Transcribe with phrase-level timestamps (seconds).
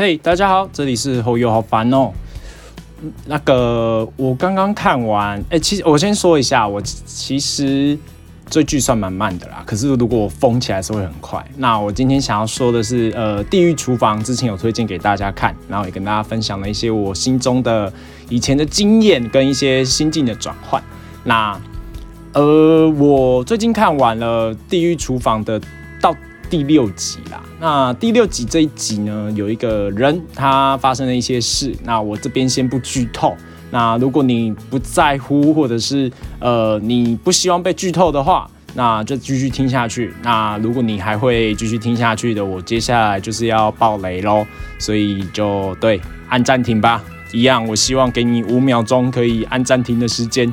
[0.00, 2.10] 嘿，大家好，这里是后友，好烦哦。
[3.26, 7.98] 那个，我刚刚看完，哎，其实我先说一下，我其实
[8.48, 9.62] 追剧算蛮慢的啦。
[9.66, 11.44] 可是如果我疯起来是会很快。
[11.58, 17.92] 那我今天想要说的是，呃，《地狱厨房》之前有推荐给大家看，然后也跟大家分享了一些我心中的
[18.30, 20.82] 以前的经验跟一些心境的转换。
[21.24, 21.60] 那，
[22.32, 25.60] 呃，我最近看完了《地狱厨房》的。
[26.50, 33.36] 第六集啦，那第六集这一集呢，有一个人他发生了一些事，那我这边先不剧透。
[33.70, 36.10] 那如果你不在乎，或者是
[36.40, 40.12] 呃你不希望被剧透的话，那就继续听下去。
[40.24, 44.44] 那如果你还会继续听下去的，我接下来就是要爆雷喽，
[44.80, 47.00] 所以就对按暂停吧。
[47.32, 50.52] 一样，我希望给你五秒钟可以按暂停的时间。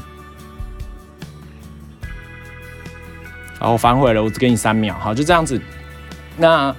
[3.60, 4.96] 然后反悔了，我只给你三秒。
[5.00, 5.60] 好，就这样子。
[6.40, 6.76] 那，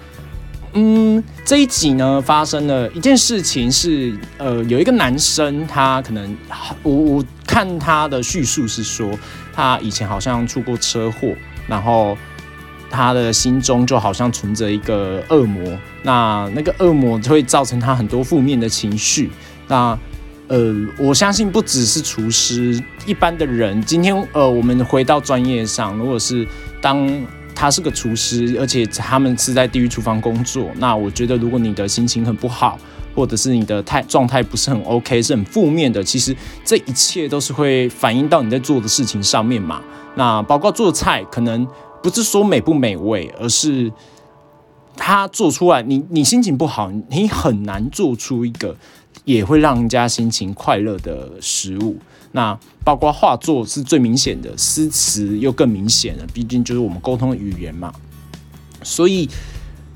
[0.73, 6.37] 嗯，这一集呢，发生了一件事情，是呃，有一个男生，他可能
[6.83, 9.11] 我我看他的叙述是说，
[9.53, 11.35] 他以前好像出过车祸，
[11.67, 12.17] 然后
[12.89, 19.31] 他的心中就好像存着一个恶魔，那那个恶魔就会造成他很多负面的情绪。
[19.67, 19.99] 那
[20.47, 26.47] 呃，我相信不只是厨师，一般的人，今天呃，我们回到专业上，如果是
[26.81, 27.11] 当。
[27.61, 30.71] 他是个厨师，而且他们是在地狱厨房工作。
[30.77, 32.79] 那我觉得，如果你的心情很不好，
[33.17, 36.33] 或者是你的态状态不是很 OK，是很负面的，其实
[36.65, 39.83] 这一切都是会反映到你在做的事情上面嘛。
[40.15, 41.67] 那包括做菜，可能
[42.01, 43.93] 不是说美不美味，而是
[44.97, 48.77] 他做出来，你你心情不好，你很难做出一个
[49.29, 51.99] 也会让人家心情快乐的食物。
[52.33, 56.27] 那包括画作是最明显的，诗词又更明显了。
[56.33, 57.93] 毕竟就是我们沟通的语言嘛。
[58.83, 59.29] 所以，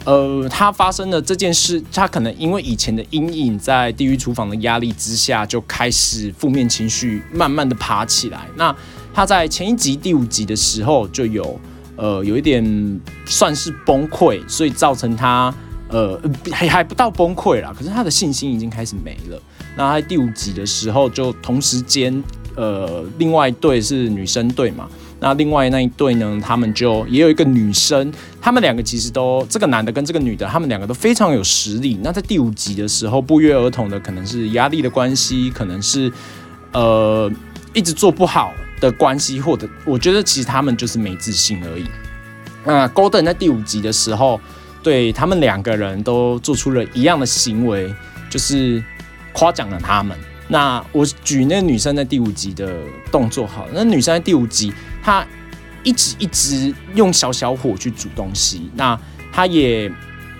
[0.05, 8.47] 呃，他发生的这件事，他可能因为以前的阴影，在地狱厨房的压力之下，就开始负面情绪慢慢的爬起来。
[8.57, 8.75] 那
[9.15, 11.59] 他在前一集第五集的时候，就有
[11.97, 15.55] 呃有一点算是崩溃，所以造成他
[15.93, 16.21] 呃
[16.51, 19.41] 还还不到崩溃啦，可是他的信心已经开始没了。
[19.77, 22.23] 那在第五集的时候，就同时间，
[22.57, 24.89] 呃，另外一队是女生队嘛。
[25.21, 31.97] 那另外那一队呢，他们就也有一个女生，他们两个其实都，这个男的跟这个女的，他们两个都非常有实力。
[32.03, 36.13] 那在第五集的时候，不约而同的，可能是压力的关系，可能是
[36.73, 37.31] 呃
[37.73, 41.87] 一直做不好的关系，或者我觉得其实他们就是没自信而已。
[42.65, 44.41] 那 Golden 在第五集的时候，
[44.83, 47.95] 对他们两个人都做出了一样的行为，
[48.31, 48.83] 就是。
[49.35, 50.15] 夸奖了他们。
[50.49, 52.71] 那我举那个女生在第五集的
[53.11, 54.71] 动作好，那女生在第五集，
[55.03, 55.27] 她
[55.83, 58.95] 一直一直用小小火去煮东西，那
[59.33, 59.91] 她也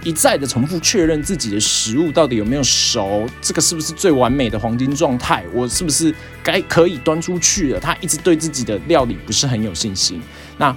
[0.05, 7.81] 一再的重复确认自己的食物到底有没有熟，这个是不是最完美的黄金状态，我是不是该可以端出去了？
[7.81, 10.21] 她一直对自己的料理不是很有信心。
[10.59, 10.77] 那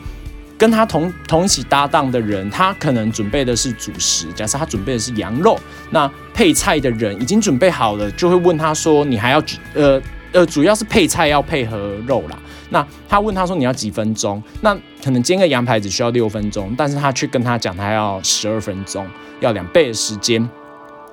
[0.57, 4.31] 跟他同同一起搭档的人，他可能准备的是主食。
[4.33, 5.59] 假设他准备的是羊肉，
[5.91, 10.01] 那配菜的人已经准备好了，就会问他说：“你还要呃
[10.31, 12.39] 呃，主要是配菜要配合肉啦。”
[12.71, 14.73] 那他问他说：“你要几分钟？”那
[15.03, 19.05] 可能煎个羊排只需要六分钟，但是他却跟他讲他要十二分钟，
[19.41, 20.49] 要两倍的时间。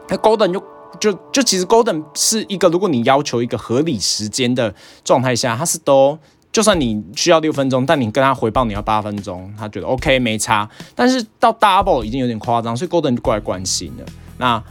[0.08, 0.62] 那 Golden 就
[1.00, 4.72] 就就其实 Golden 是一个，如果你要求一个合理时间的
[5.04, 6.18] 状态下，他是都。
[6.52, 10.68] 就算你需要六分钟，但你跟他回报你要八分钟，他觉得 OK 没差。
[10.94, 14.04] 但是到 double 已经有点夸张，所以 Golden 就过来关心了。
[14.36, 14.62] 那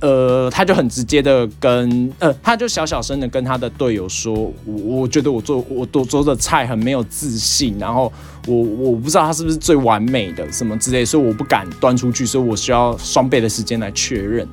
[0.00, 4.32] 呃，他就很直接的跟呃，他就小小声的跟他的队友说
[4.64, 8.10] ：“我我觉得我做我做做的菜很没有自信，然后
[8.46, 14.48] 我我不知道他是不是最完美的什么之类，所以我不敢端出去，所以我需要双倍的时间来确认。”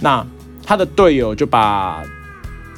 [0.00, 0.24] 那
[0.64, 2.04] 他的队友就把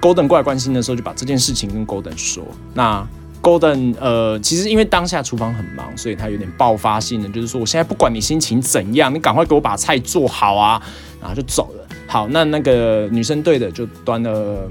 [0.00, 2.42] Golden 过来关心的时候，就把这件事情跟 Golden 说。
[2.72, 3.06] 那
[3.44, 10.80] Golden，呃，其实因为当下厨房很忙，所以他有点爆发性的，就是说我现在不管你心情怎样，你赶快给我把菜做好啊，
[11.20, 11.86] 然后就走了。
[12.06, 14.66] 好，那那个女生队的就端了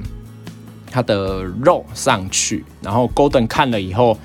[0.90, 4.18] 他的肉上去，然后 Golden 看了以后，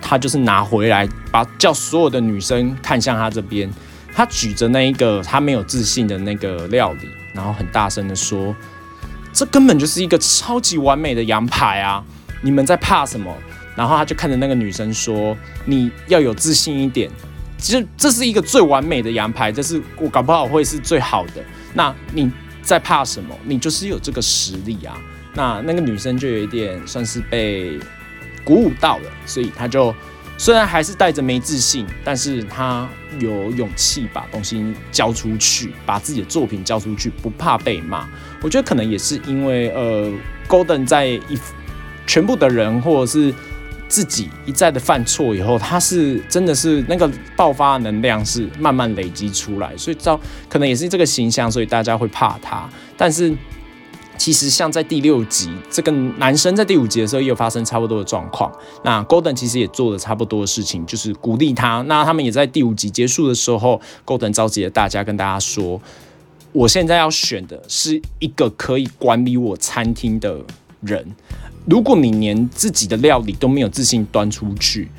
[0.00, 3.68] 他就是拿回来，把叫所有的女生看向他这边，
[4.14, 8.54] 他举着那一个他没有自信的那个料理，然后很大声的说
[9.34, 12.04] ：“这根本就是一个超级完美的羊排啊！”
[12.42, 13.34] 你们在怕什么？
[13.74, 15.34] 然后他就看着那个女生说
[15.64, 17.10] ：“你要有自信一点，
[17.56, 21.42] 其实这是一个最完美的羊排，这是我搞不好会是最好的。
[21.72, 22.30] 那你
[22.60, 23.34] 在怕什么？
[23.44, 25.00] 你就是有这个实力啊！”
[25.34, 27.80] 那那个女生就有一点算是被
[28.44, 29.94] 鼓舞到了，所以她就
[30.36, 32.86] 虽然还是带着没自信，但是他
[33.18, 38.06] 有勇气把东西交出去，把自己的作品交出去，不怕被骂。
[38.42, 40.12] 我觉得可能也是因为呃
[40.48, 41.38] ，Golden 在一
[42.06, 43.34] 全部的人或者是
[43.88, 50.18] 自己一再的犯错以后，他是真的是那个爆发能量是慢慢累积出来，所以到
[50.48, 53.34] 可能也是这个形象，所以大家会怕他，但是。
[54.18, 58.52] 其实像在第六集，这个男生在第五集的时候也有发生差不多的状况。
[58.84, 61.82] 那 Golden 其实也做了差不多的事情，就是鼓励他。
[61.88, 65.80] 那他们也在第五集结束的时候，Golden 召集了大家，跟大家说
[66.52, 70.38] ：“我现在要选的是一个可以管理我餐厅的
[70.82, 71.16] 人。
[71.66, 74.90] 如果你连自己的料理都没有自信端出去，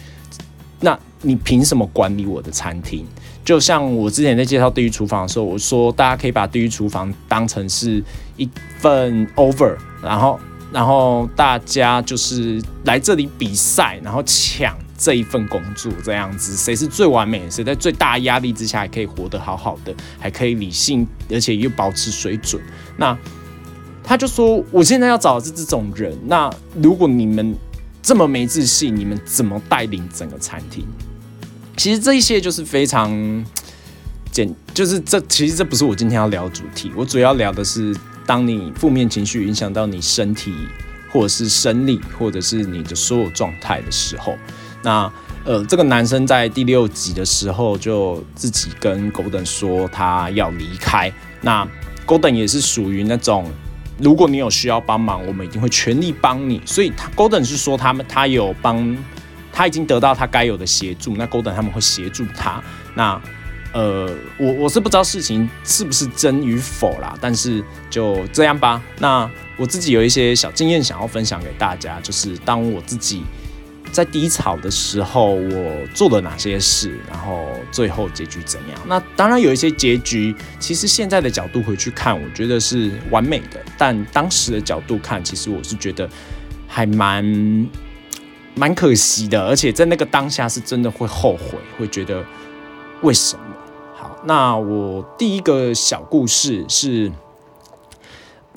[0.80, 3.06] 那你凭什么管理我的餐厅？”
[3.44, 8.02] 就像我之前在介绍地狱厨房的时候，我说大家可以把地狱厨房当成是
[8.38, 10.40] 一份 over，然后
[10.72, 22.62] 然后大家就是来这里比赛，然后抢这一份工作这样子，谁是最完美，谁在最大压力之下还可以活得好好的，还可以理性，而且又保持水准。
[22.96, 23.18] 那
[24.04, 26.18] 他就说，我现在要找的是这种人。
[26.26, 26.50] 那
[26.82, 27.56] 如果你们
[28.02, 30.86] 这么没自信，你们怎么带领整个餐厅？
[31.78, 33.12] 其实这一些就是非常
[34.32, 37.96] 简，就是这其实这不是我今天要聊主题，我主要聊的是，
[38.26, 40.54] 当你负面情绪影响到你身体，
[41.12, 44.36] 或者是生理，或者是你的所有状态的时候，
[44.84, 45.12] 那
[45.46, 51.12] 呃，这个男生在第六集的时候就自己跟 Golden 说他要离开，
[51.42, 51.68] 那
[52.06, 53.52] Golden 也是属于那种，
[53.98, 58.98] 如果你有需要帮忙，我们一定会全力帮你，所以他 Golden 是说他们他有帮。
[59.56, 62.60] 他已经得到他该有的协助，那 Golden 他们会协助他。
[62.96, 63.22] 那
[63.72, 64.10] 呃，
[64.40, 68.82] 我我是不知道事情是不是真与否啦，但是就这样吧。
[68.98, 73.24] 那我自己有一些小经验想要分享给大家，就是当我自己
[73.94, 78.80] 在低潮的时候，我做了哪些事，然后最后结局怎样。
[78.88, 86.10] 那当然有一些结局，其实现在的角度回去看，我觉得是完美的，但当时的角度看，其实我是觉得
[86.68, 87.70] 还蛮。
[88.56, 92.24] 蛮可惜的，而且在那个当下是真的会后悔，会觉得
[93.02, 93.44] 为什么？
[93.96, 97.12] 好，那我第一个小故事是，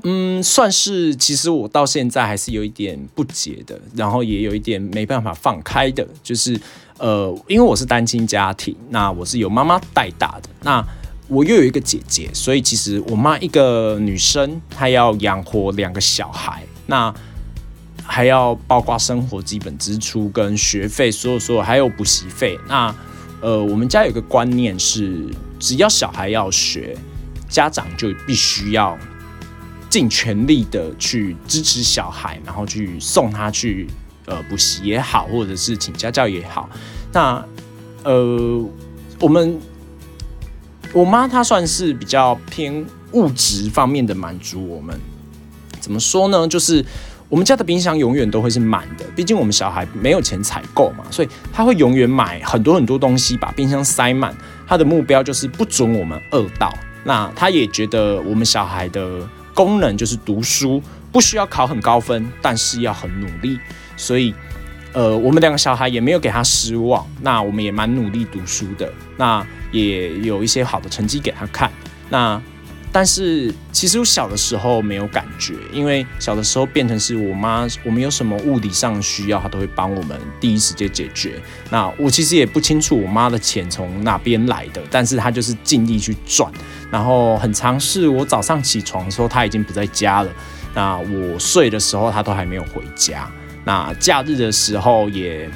[0.08, 6.58] 嗯，算是其实我到现在还是有一点不解的，然后也有一点没办法放开的，就是
[6.98, 10.84] 呃，因为我是单亲家庭，那我是由妈妈带大的，那
[11.28, 17.12] 我又有一个姐姐，所以其实我妈一个女生，她要养活两个小孩，那。
[18.08, 22.56] 还要包括生活基本支出跟学费，所有所有还有补习费。
[22.68, 22.94] 那
[23.40, 25.26] 呃，我们家有个观念是，
[25.58, 26.96] 只要小孩要学，
[27.48, 28.96] 家长就必须要
[29.88, 33.86] 尽全力的去支持小孩，然后去送他去
[34.26, 36.68] 呃补习也好，或者是请家教也好。
[37.12, 37.44] 那
[38.02, 38.64] 呃，
[39.20, 39.58] 我们
[40.92, 44.98] 我妈她算是比较偏物质方面的满足我们。
[45.80, 46.46] 怎么说呢？
[46.46, 46.84] 就是。
[47.28, 54.32] 我们家的冰箱永远都会是满的，毕竟我们小孩没有钱采购嘛，所以他会永远买很多很多东西，把冰箱塞满。
[54.64, 56.72] 他的目标就是不准我们饿到。
[57.02, 60.80] 那他也觉得我们小孩的功能就是读书，
[61.10, 63.58] 不需要考很高分，但是要很努力。
[63.96, 64.34] 所以，
[64.92, 67.04] 呃，我们两个小孩也没有给他失望。
[67.22, 71.72] 那我们也蛮努力读书的，那也有一些好的成绩给他看。
[72.10, 72.40] 那。
[72.96, 81.34] 但是其实我小的时候没有感觉，因为小的时候变成是我妈，我们有什么物理上需要，她都会帮我们第一时间解决。
[81.68, 86.50] 那我其实也不清楚我妈的钱从哪边来的，但是她就是尽力去赚。
[86.90, 90.32] 然后很尝试，我早上起床的时候她已经不在家了，
[90.74, 93.30] 那我睡的时候她都还没有回家。
[93.66, 95.46] 那假日的时候也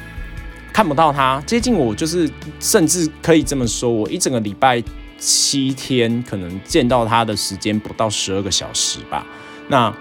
[0.75, 2.31] 看不到她接近我，就是
[2.61, 4.85] 甚至可以这么说，我一整个礼拜。
[5.21, 9.25] 七天可能见到他的时间不到十二个小时吧。
[9.69, 9.95] 那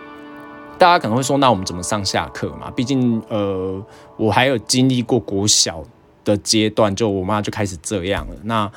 [0.77, 2.71] 大家可能会说，那我们怎么上下课嘛？
[2.71, 3.85] 毕竟，呃，
[4.15, 5.83] 我还有经历过国小
[6.23, 8.33] 的阶段，就我妈就开始这样了。
[8.43, 8.71] 那，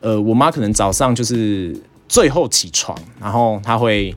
[0.00, 4.16] 呃，我妈可能早上就是最后起床，然后她会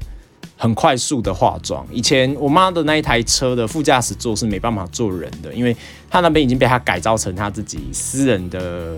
[0.55, 1.85] 很快速的化妆。
[1.91, 5.75] 以前我妈的那一台车的副驾驶座是没办法坐人的，因为
[6.09, 8.97] 她那边已经被她改造成她自己私人的。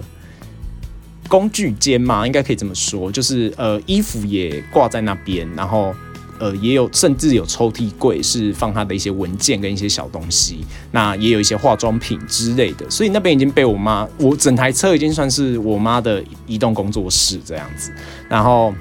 [1.28, 5.94] 工具间嘛，应该可以这么说，就是呃，衣服也挂在那边，然后
[6.40, 17.92] 呃，也有甚至有抽屉柜是放他的一些文件跟一些小东西，那也有一些化妆品之类的，所以那边已经被我妈，我整台车已经算是我妈的移动工作室这样子，
[18.30, 18.74] 然后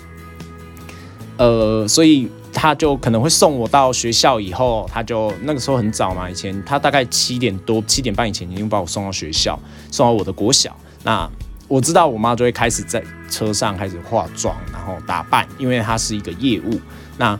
[1.38, 9.59] 呃，所以他就可能会送我到学校，以后他就那个时候很早嘛，以前他大概七点多、七点半以前已经把我送到学校，
[9.91, 10.76] 送到我的国小。
[11.03, 11.29] 那
[11.69, 16.81] 我知道我妈就会开始在车上开始化妆，然后打扮，因为她是一个业务。
[17.19, 17.39] 那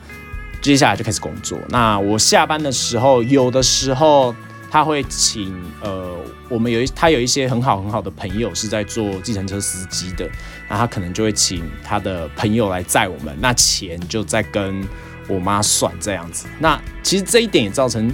[0.61, 1.59] 接下来就开始工作。
[1.69, 4.35] 那我下班的时候，有的时候
[4.71, 6.17] 她会请呃，
[6.49, 10.29] 我们有一她有一些很好很好的朋友是在做计程车司机的，
[10.69, 14.83] 那她可能就会请她的朋友来载我们，那钱就在跟
[15.29, 16.47] 我妈算这样子。
[16.59, 18.13] 那其实这一点也造成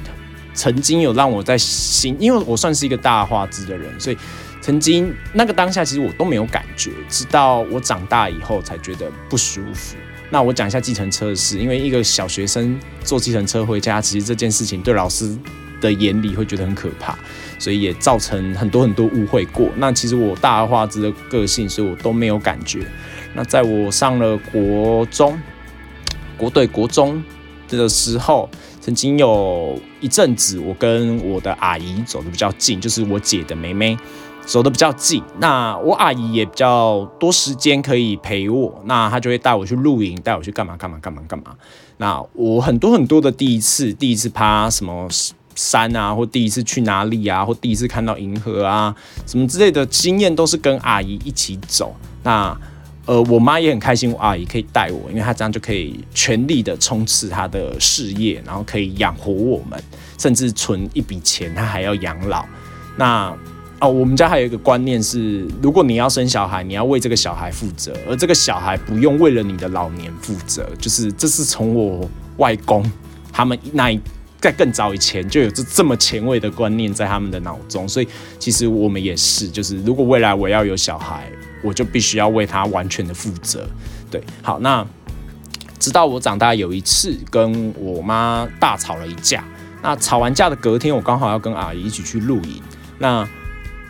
[0.52, 4.19] 曾经有让我在心，因为我算是一个大花枝的人，所以
[4.62, 9.97] 曾经那个当下其实我都没有感觉，直到我长大以后才觉得不舒服。
[10.31, 15.37] 那我讲一下计程车的事，因为一个小学生坐计程车回家，其实这件事情对老师
[15.81, 17.19] 的眼里会觉得很可怕，
[17.59, 19.69] 所以也造成很多很多误会过。
[19.76, 22.87] 那其实我大而化之的个性，所以我都没有感觉。
[23.35, 25.38] 那在我上了国中，
[26.37, 27.23] 国对国中
[27.69, 28.49] 的时候，
[28.81, 33.99] 曾经有一阵子，我跟我的阿姨走的比较近，就是我姐的妹妹。
[34.44, 41.54] 走的比较近，那我阿姨也比较多时间可以陪我，那她就会带我去露营，带我去干嘛干嘛干嘛干嘛。
[41.99, 45.08] 那我很多很多的第一次，第一次爬什么
[45.54, 48.94] 山啊，或第一次去哪里啊，或第一次看到银河啊，
[49.26, 51.94] 什么之类的经验，都是跟阿姨一起走。
[52.22, 52.56] 那
[53.06, 59.82] 呃，我妈也很开心，我阿姨可以带我，因为她这样就可以全力的冲刺她的事业，然后可以养活我们，
[60.18, 62.44] 甚至存一笔钱，她还要养老。
[62.96, 63.34] 那
[63.82, 70.64] 哦，我们家还有一个观念是，如果你要生小孩，你要为这个小孩负责，而这个小孩不用为了你的老年负责。
[70.78, 72.88] 就是这是从我外公
[73.32, 74.00] 他们那一
[74.40, 78.06] 在更早以前就有这这么前卫的观念在他们的脑中，所以
[78.38, 81.28] 其实我们也是，就是如果未来我要有小孩，
[81.60, 83.68] 我就必须要为他完全的负责。
[84.08, 84.86] 对，好，那
[85.80, 89.44] 直到我长大有一次跟我妈大吵了一架，
[89.82, 92.62] 那吵完架的隔天，我刚好要跟阿姨一起去露营，
[93.00, 93.28] 那。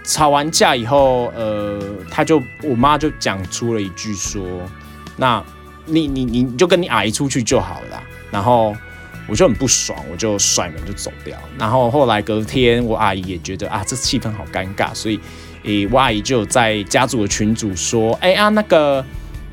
[0.04, 1.80] 吵完架以后，呃，
[2.10, 4.42] 他就我妈就讲出了一句说
[5.16, 5.42] ：“那
[5.86, 8.74] 你你你就跟你阿姨出去就好了。”然后
[9.28, 11.38] 我就很不爽，我就甩门就走掉。
[11.58, 15.20] 然后后来隔天，我阿姨也觉得啊，这气氛好尴尬，所以
[15.64, 19.04] 诶，我阿姨就在家族的群组说：“哎啊，那个。”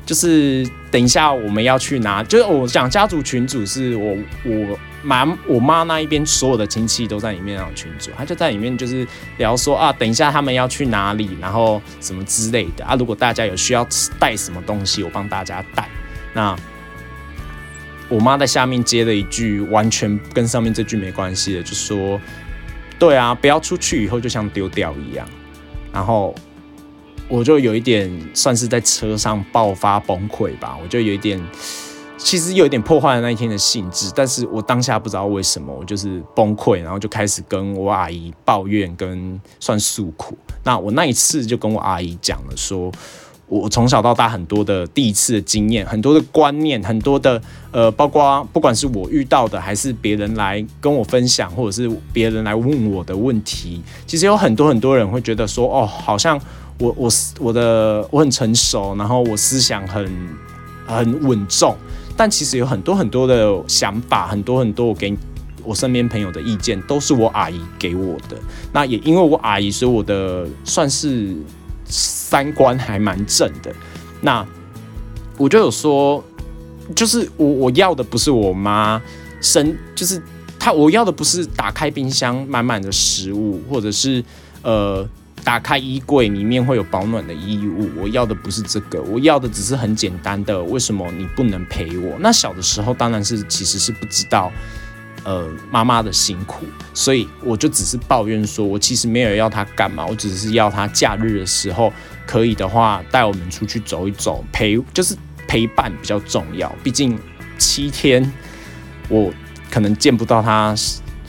[0.06, 9.06] 就是等一下我们要去拿，就是我讲家族群组是我我妈我妈那一边所有的亲戚都在里面那种群组，他就在里面就是
[9.38, 13.86] 聊说啊，等一下他们要去哪里，然后什么之类的啊，如果大家有需要
[14.18, 15.88] 带什么东西，我帮大家带。
[16.32, 16.56] 那
[18.08, 22.20] 我妈在下面接了一句完全跟上面这句没关系的，就说
[22.98, 25.26] 对啊，不要出去以后就像丢掉一样，
[25.92, 26.34] 然后。
[27.32, 31.40] 我就有一点算是在车上爆发崩溃吧，我就有一点，
[32.22, 40.36] 其实有一点破坏了那一天的兴致，但是我当下不知道为什么，我就是崩溃，然后就开始跟我阿姨抱怨跟算诉苦。
[40.62, 42.92] 那我那一次就跟我阿姨讲了，说
[43.48, 47.40] 我从小到大很多的第一次的经验，很多的观念，很多的
[47.72, 56.40] 呃，包括不管是我遇到的，还是别人来跟我分享，或者是别人来问我的问题，其实有很多很多人会觉得说，哦，好像。
[56.82, 60.10] 我我我的我很成熟，然后我思想很
[60.86, 61.76] 很稳重，
[62.20, 65.16] 但其实有很多很多的想法，很多很多我给
[65.64, 68.36] 我身边朋友的意见，都是我阿姨给我的。
[68.74, 71.34] 那也因为我阿姨，所以我的算是
[71.86, 73.74] 三观还蛮正的。
[74.20, 74.46] 那
[75.38, 76.22] 我就有说，
[76.94, 79.00] 就是我我要的不是我妈
[79.40, 80.22] 生，就是
[80.58, 84.22] 她我要的不是打开冰箱满满的食物，或者是
[84.60, 85.08] 呃。
[85.40, 87.90] 打开衣柜，里面会有保暖的衣物。
[87.96, 90.62] 我要的不是这个，我要的只是很简单的。
[90.62, 92.16] 为什么你不能陪我？
[92.20, 94.52] 那小的时候当然是其实是不知道，
[95.24, 101.92] 呃，妈妈的辛苦，所以我就只是抱怨说，我其实没有要他干嘛，我只是要他假日的时候
[102.26, 105.16] 可以的话带我们出去走一走，陪就是
[105.48, 106.72] 陪伴比较重要。
[106.82, 107.18] 毕竟
[107.58, 108.32] 七天
[109.08, 109.32] 我
[109.70, 110.74] 可能见不到他。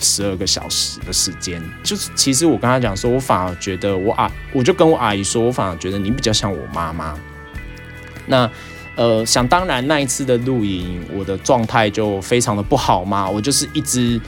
[0.01, 7.17] 十二个小时的时间，就是其实我跟他讲说，我反而觉得我阿，我就跟我阿姨说，我反而觉得你比较像我妈妈。
[8.27, 8.49] 那
[8.95, 14.19] 呃，想当然那一次的露营，我的状态就非常的不好嘛，我就是一直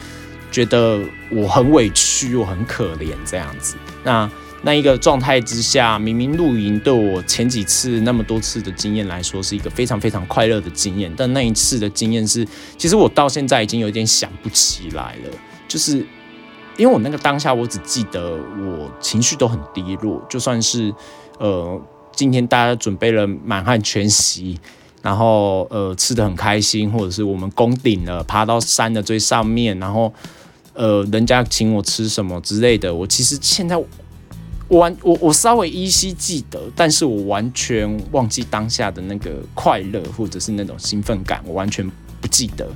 [0.52, 3.76] 觉得我很委屈，我很可怜这样子。
[4.04, 4.30] 那
[4.62, 15.30] 那一个状态之下，明明露营对我前几次那么多次的经验来说，是一个非常非常快乐的经验，但那一次的经验是，其实我到现在已经有点想不起来了。
[15.74, 15.98] 就是
[16.78, 20.24] 因为我那个当下，我只记得我情绪都很低落。
[20.30, 20.94] 就算是
[21.40, 21.82] 呃，
[22.16, 24.60] 今天大家准备了满汉全席，
[25.02, 30.14] 然后呃吃的很开心，或者是我们攻顶了，爬到山的最上面，然后
[30.76, 33.76] 呃人家请我吃什么之类的，我其实现在
[34.68, 41.90] 完我我稍微依稀记得，但是我完全忘记当下的那个快乐或者是那种兴奋感，我完全
[42.22, 42.70] 不记得。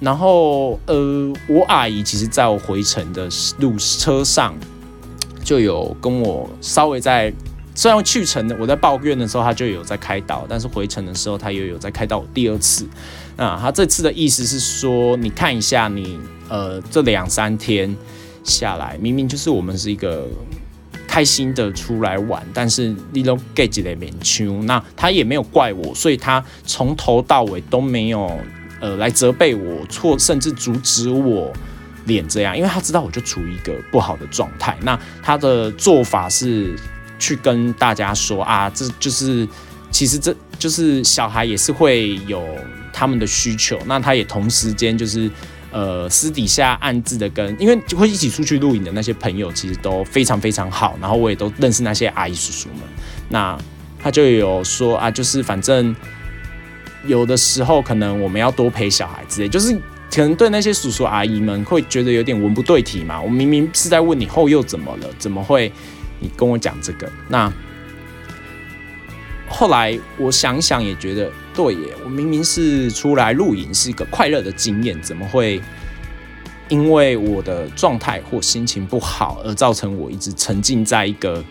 [0.00, 4.54] 然后呃，我阿姨其实在我回程的路车上
[5.42, 7.32] 就有跟我稍微在。
[7.76, 12.86] 虽然去程的我在抱怨的时候，她就有在开导，但是回程的时候她又有在开导我第二次。
[13.36, 16.16] 那她这次的意思是说，你看一下你
[16.48, 17.92] 呃这两三天
[18.44, 20.24] 下来，明明就是我们是一个
[21.08, 24.64] 开心的出来玩，但是你都 get 的勉强。
[24.66, 28.30] 那他也没有怪我，所以他从头到尾都没有
[28.84, 31.52] 呃来责备我错，甚至阻止我
[32.04, 34.76] 脸这样，因为他知道我就处于一个不好的状态。
[34.82, 36.76] 那他的做法是。
[37.16, 39.48] 去跟大家说啊，这就是
[39.90, 42.44] 其实这就是小孩也是会有
[42.92, 45.30] 他们的需求，那他也同时间就是
[45.70, 52.80] 呃私底下暗自的跟，因为会一起出去露营的那些朋友其实都非常非常好，然后我也都认识那些阿姨叔叔们，
[53.28, 53.56] 那
[54.02, 55.94] 他就有说啊，就是反正
[57.06, 59.72] 有的时候可能我们要多陪小孩之类，就是
[60.10, 65.72] 可能对那些叔叔阿姨们会觉得有点文不对题嘛，我明明是在问你后又怎么了，怎么会？
[66.20, 67.52] 你跟我讲这个，那
[69.48, 71.94] 后来我想想也觉得对耶。
[72.04, 75.60] 我明明是出来露营是一个快乐的经验，怎么会
[76.68, 81.44] 因为我的状态或心情不好而造成我一直沉浸在一个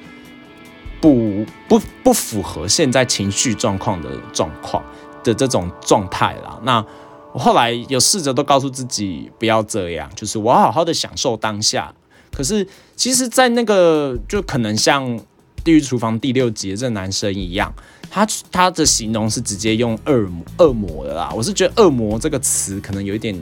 [0.99, 4.83] 不不不符合现在情绪状况的状况
[5.23, 6.59] 的这种状态啦？
[6.63, 6.85] 那
[7.33, 11.93] 我后来有试着都告诉自己不要这样，就是我好好的享受当下。
[12.31, 15.07] 可是，其实，在那个就可能像
[15.63, 17.71] 《地狱厨房》第六集这男生一样，
[18.09, 20.27] 他他的形容是直接用“恶”
[20.57, 21.31] 恶魔的啦。
[21.35, 23.39] 我是觉得“恶魔”这个词可能有一点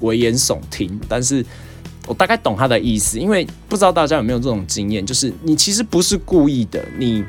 [0.00, 1.44] 危言耸听，但是
[2.06, 3.18] 我大概懂他的意思。
[3.18, 7.24] 因为不知道大家有没有这种经验，就是你其实不是故意的，你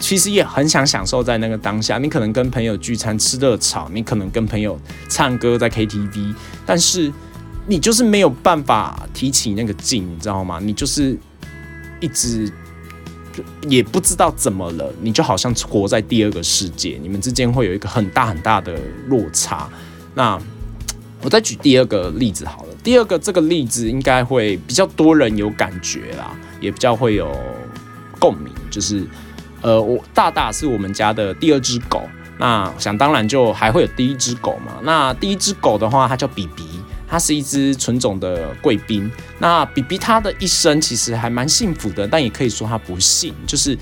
[0.00, 1.98] 其实也很想享受在那个当下。
[1.98, 4.76] 你可能跟朋友聚餐吃热炒，你可能跟朋友
[5.08, 6.34] 唱歌在 KTV，
[6.66, 7.12] 但是。
[7.66, 10.58] 你就是没有办法提起那个劲，你知道吗？
[10.60, 11.16] 你就是
[12.00, 12.50] 一直
[13.68, 19.68] 也不知道怎么了，你就好像活在第二个世界，你们之间会有一个很大很大的落差。
[20.14, 20.36] 那
[21.22, 27.30] 我再举第二个例子好了，第二个这个例子应该会比较多人有感觉啦，也比较会有
[28.18, 28.52] 共鸣。
[28.68, 29.06] 就是
[29.62, 34.74] 呃，我大大是我们家的第二只狗，那想当然就还会有第一只狗嘛。
[34.82, 36.64] 那第一只狗的话，它叫比比。
[37.12, 39.10] 它是一只纯种的贵宾。
[39.40, 43.76] 那比比它的一生其实还蛮幸福的，但也可以说它不幸，就是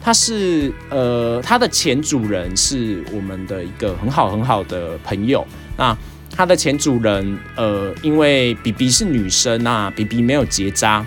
[0.00, 5.46] 它是呃，它的前主人是我们的一个很好很好的朋友。
[5.76, 5.96] 那
[6.34, 11.06] 它的前主人呃，因为比比是女生，那比比没有结扎。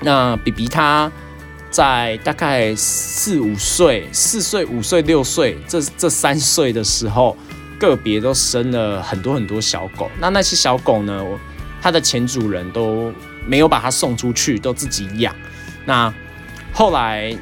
[0.00, 1.10] 那比比它
[1.74, 7.36] 在大概四五岁、四岁、五岁、六岁这这三岁的时候。
[7.76, 11.22] 个别都生了很多很多小狗，那那些小狗呢？
[11.82, 13.12] 它的前主人都
[13.46, 15.34] 没有把它送出去，都自己养。
[15.84, 16.14] 那
[16.72, 17.36] 后来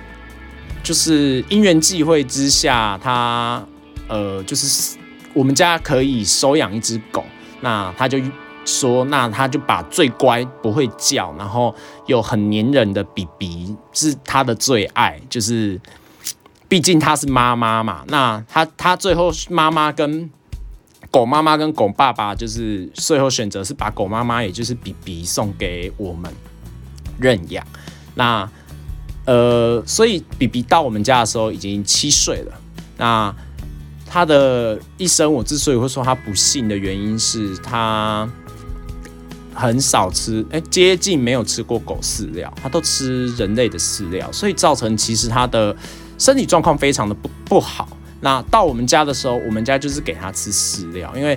[0.82, 3.64] 就是因缘际会之下，他
[4.08, 4.96] 呃，就是
[5.34, 7.24] 我们家可以收养一只狗，
[7.60, 8.18] 那他就
[8.64, 11.74] 说，那他就把最乖、不会叫，然后
[12.06, 15.80] 又很粘人的比比是他的最爱，就是。
[16.68, 20.30] 毕竟他是妈妈嘛，那他他最后妈妈跟
[21.10, 26.32] 狗妈妈跟狗爸爸就是最后选择是把狗妈妈，也就是比比送给我们
[27.20, 27.62] 认养。
[28.14, 28.48] 那
[29.26, 32.58] 呃，所以比比到我们家的时候已经七岁了。
[32.96, 33.34] 那
[34.06, 38.26] 他的一生，我之所以会说他不幸的原因是他
[39.54, 45.74] 很少吃，哎，接近没有吃过狗饲料，它都吃人类的饲料，所以造成其实它的。
[46.18, 47.88] 身体状况非常的不不好。
[48.20, 51.36] 那到我们家的时候，我们家就是给它吃饲料，因为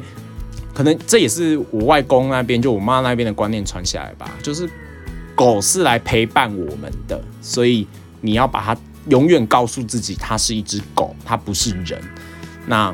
[0.75, 4.69] 可能这也是我外公那边就我妈那边的观念传下来吧，就是
[5.33, 7.87] 狗是来陪伴我们的，所以
[8.21, 8.77] 你要把它
[9.09, 11.99] 永远告诉自己，它是一只狗，它不是人。
[12.67, 12.93] 那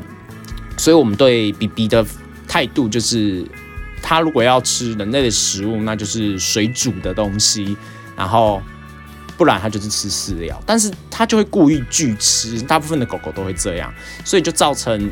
[0.78, 2.06] 所以我们对 B B 的
[2.48, 3.46] 态度就是，
[4.02, 7.76] 它如果要吃人类的食物，那就是水煮的东西，
[8.16, 8.60] 然后。
[9.34, 13.92] 不然它就是吃饲料，但是它就会故意拒吃，大部分的狗狗都会这样，
[14.24, 15.10] 所以就造成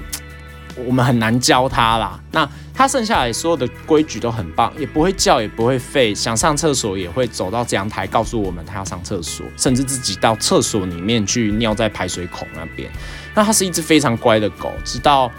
[0.77, 2.21] 我们很难教它啦。
[2.31, 12.89] 那它剩下来所有的规矩都很棒，也不会叫，也不会吠，想上厕所也会走到阳台告诉我们它要上厕所，甚至自己到厕所里面去尿在排水孔那边。
[13.35, 15.33] 那它是一只非常乖的狗，直到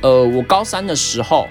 [0.00, 1.46] 呃我高三的时候，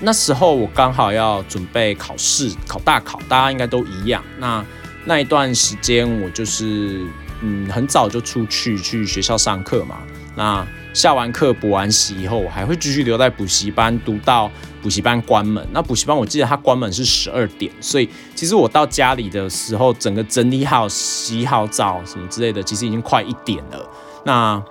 [0.00, 4.22] 那时候我刚好要准备考试，考大考，大家应该都一样。
[4.38, 4.64] 那
[5.04, 7.04] 那一段时间我就是
[7.42, 9.98] 嗯很早就出去去学校上课嘛。
[10.36, 15.66] 那下完课补完习以后，我还会继续留在补习班读到补习班关门。
[15.72, 23.90] 那补习班我记得它关门是十二点，所以其实我到家里的时候，整个整理好、洗好澡什么之类的，其实已经快一点了。
[24.24, 24.62] 那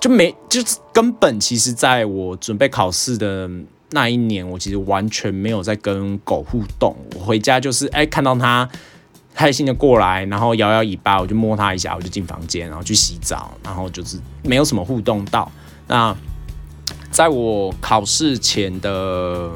[0.00, 3.48] 就没就是根本，其实在我准备考试的
[3.90, 6.96] 那一年，我其实完全没有在跟狗互动。
[7.14, 8.68] 我回家就是哎看到它。
[9.38, 15.52] 开心的过来，然后摇摇尾巴，我就摸它一下，我就进房间，然后去洗澡，然后就是没有什么互动到。
[15.86, 16.16] 那
[17.10, 19.50] 在我考试前的，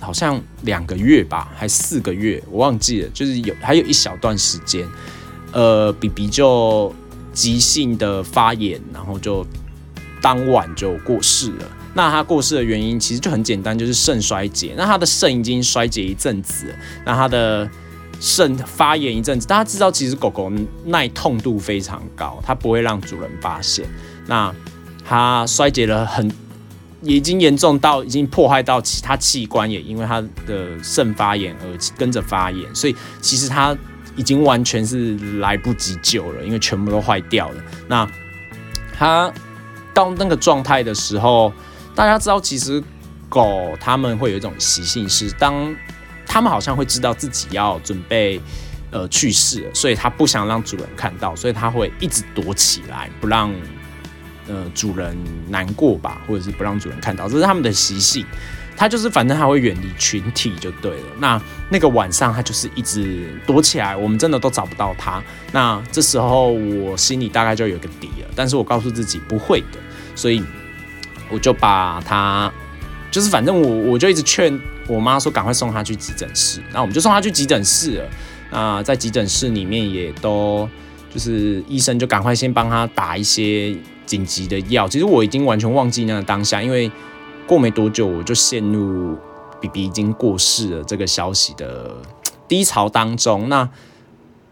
[0.00, 4.88] 好像两个月吧，还四个月，我忘记了，就是有还有一小段时间，
[5.52, 6.94] 呃，B B 就
[7.34, 9.46] 急性的发炎，然后就
[10.22, 11.75] 当晚就过世了。
[11.96, 14.74] 那他过世的原因其实就很简单，就是肾衰竭。
[14.76, 16.72] 那他的肾已经衰竭一阵子，
[17.04, 17.68] 那他的。
[18.18, 20.50] 肾发炎一阵子，大家知道，其实狗狗
[20.86, 23.84] 耐痛度非常高，它不会让主人发现。
[24.26, 24.50] 那
[25.04, 26.32] 它衰竭了很，
[27.02, 31.66] 已经严重到已经破坏到其他器官，也因为它的肾发炎而
[31.98, 33.76] 跟着发炎，所以其实它
[34.16, 37.62] 已经完全是来不及救了，因为全部都坏掉了。
[37.86, 38.10] 那
[38.96, 39.30] 它
[39.92, 41.52] 到那个状态的时候，
[41.96, 42.80] 大家知道，其实
[43.26, 45.74] 狗它们会有一种习性，是当
[46.26, 48.38] 他们好像会知道自己要准备，
[48.90, 53.50] 呃，去世，所以它不想让主人看到，所以它会一直躲起来，不让，
[54.46, 55.16] 呃，主人
[55.48, 58.26] 难过吧，或者是不让主人看到，这是他们的习性。
[58.78, 61.06] 它就是反正它会远离群体就对了。
[61.18, 65.22] 那那个晚上它就是一直躲起来，我们真的都找不到它。
[65.50, 69.78] 那这时候我心里大概就有个底了，但是我告诉自己不会的，
[70.14, 70.44] 所以
[71.30, 72.52] 我就把他，
[73.10, 74.58] 就是反正我我就一直劝。
[74.88, 78.04] 我妈说：“赶快送他去急诊室。”那我们就送他去急诊室了。
[78.52, 80.68] 那在急诊室里面也都
[81.12, 84.86] 就是医生就赶快先帮他打一些紧急的药。
[84.86, 86.88] 其实我已经完全忘记那个当下，因为
[87.48, 89.18] 过没多久我就陷入
[89.60, 91.96] B B 已经过世了这个消息的
[92.46, 93.48] 低潮当中。
[93.48, 93.68] 那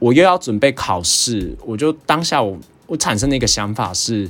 [0.01, 2.59] 我又要准备考试，我就当下我
[2.89, 4.29] 我产生的一个想法是：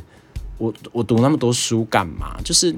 [0.58, 2.36] 我我读那么多书干嘛？
[2.44, 2.74] 就是。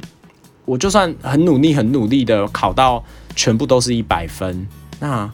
[0.65, 3.01] 我就算很努力、很努力的考到
[3.37, 4.67] 全部都是一百分，
[4.99, 5.31] 那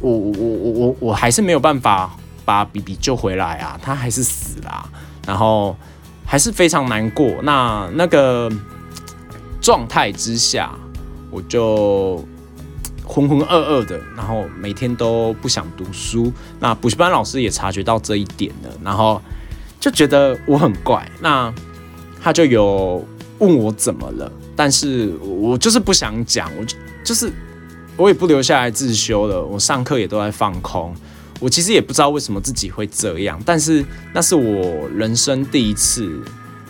[0.00, 2.14] 我我我我我还是没有办法
[2.44, 4.90] 把 B B 救回来啊，他还是死了，
[5.26, 5.74] 然后
[6.26, 7.40] 还是非常难过。
[7.42, 8.52] 那那个
[9.62, 10.74] 状态之下，
[11.30, 12.22] 我就
[13.02, 16.30] 浑浑噩噩的，然后每天都不想读书。
[16.60, 19.22] 那补习班老师也察觉到这一点了，然后
[19.84, 21.06] 就觉得我很怪。
[21.20, 21.52] 那
[22.22, 23.06] 他就有。
[23.40, 27.30] 问我怎么了，但是我就是不想讲，我就就是
[27.96, 30.94] 我也不留下来自修了，我上课也都在放空，
[31.40, 36.08] 我其实也不知道为什么自己会这样，但是那是我人生第一次，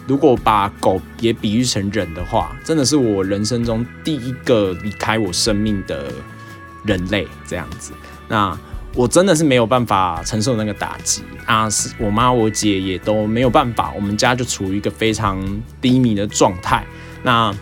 [0.06, 6.10] 如果把狗也比喻成人的话，真的是我人生中第一个离开我生命的
[6.84, 7.92] 人类这样子，
[8.26, 8.58] 那。
[8.94, 11.68] 我真的是没有办法承受那个打击啊！
[11.68, 15.44] 是我妈、我姐也都没有办法，我们家就处于一个非常
[15.80, 16.86] 低迷的状态。
[17.24, 17.52] 那，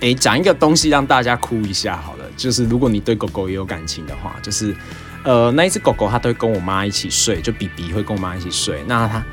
[0.00, 4.76] 诶，讲一个东西让大家哭一下好了，就是如果你对狗狗也有感情的话，就是
[5.24, 8.84] 呃，那一只狗狗它都会跟我妈一起睡，就比比会跟我妈一起睡。
[8.86, 9.24] 那它，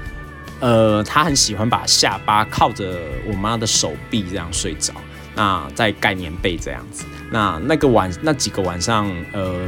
[0.62, 4.93] 呃，它很喜欢把下巴靠着我妈的手臂这样睡着，
[5.36, 7.03] 那在盖棉被这样子。
[7.29, 9.67] 那那个晚那几个晚上，呃。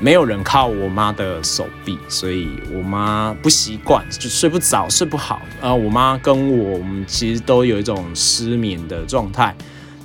[0.00, 5.42] 没有人靠我妈的手臂，所以我妈不习惯，就睡不着，睡不好。
[5.60, 9.54] 呃，我妈跟我，我们其实都有一种失眠的状态。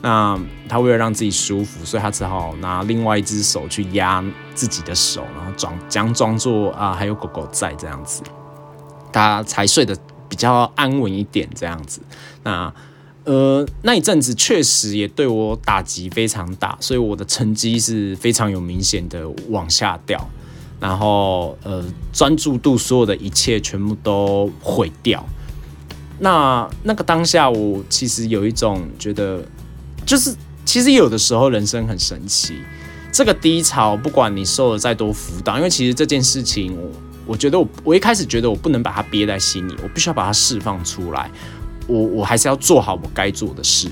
[0.02, 4.22] 那她为了让自己舒服，所以她只好拿另外一只手去压
[4.54, 8.22] 自己的手，然后装将装作啊还有狗狗在这样子，
[9.14, 12.02] 她才睡得比较安稳一点这样子。
[12.44, 12.74] 那。
[13.26, 20.30] 呃，那一阵子确实也对我打击非常大，所以我的成绩是非常有明显的往下掉，
[20.80, 21.84] 然后呃，
[22.14, 25.26] 专注度所有的一切全部都毁掉。
[26.20, 29.44] 那那个当下，我其实有一种觉得，
[30.06, 30.34] 就是
[30.64, 32.54] 其实有的时候人生很神奇，
[33.12, 36.92] 这个低潮不管你受了再多辅导，因为其实这件事情，我
[37.26, 41.30] 我觉得我我一开始觉得我不能把它憋在心里，我必须要把它释放出来。
[41.88, 43.90] 我我还是要做好我该做的事。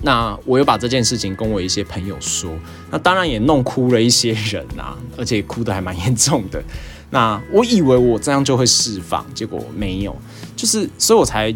[0.00, 2.52] 那我又把这件事情跟我一些朋友说，
[2.90, 6.62] 那当然也弄哭了一些人啊，而且哭的还蛮严重的。
[7.10, 10.16] 那我以为我这样就会释放，结果没有，
[10.54, 11.52] 就是所以我才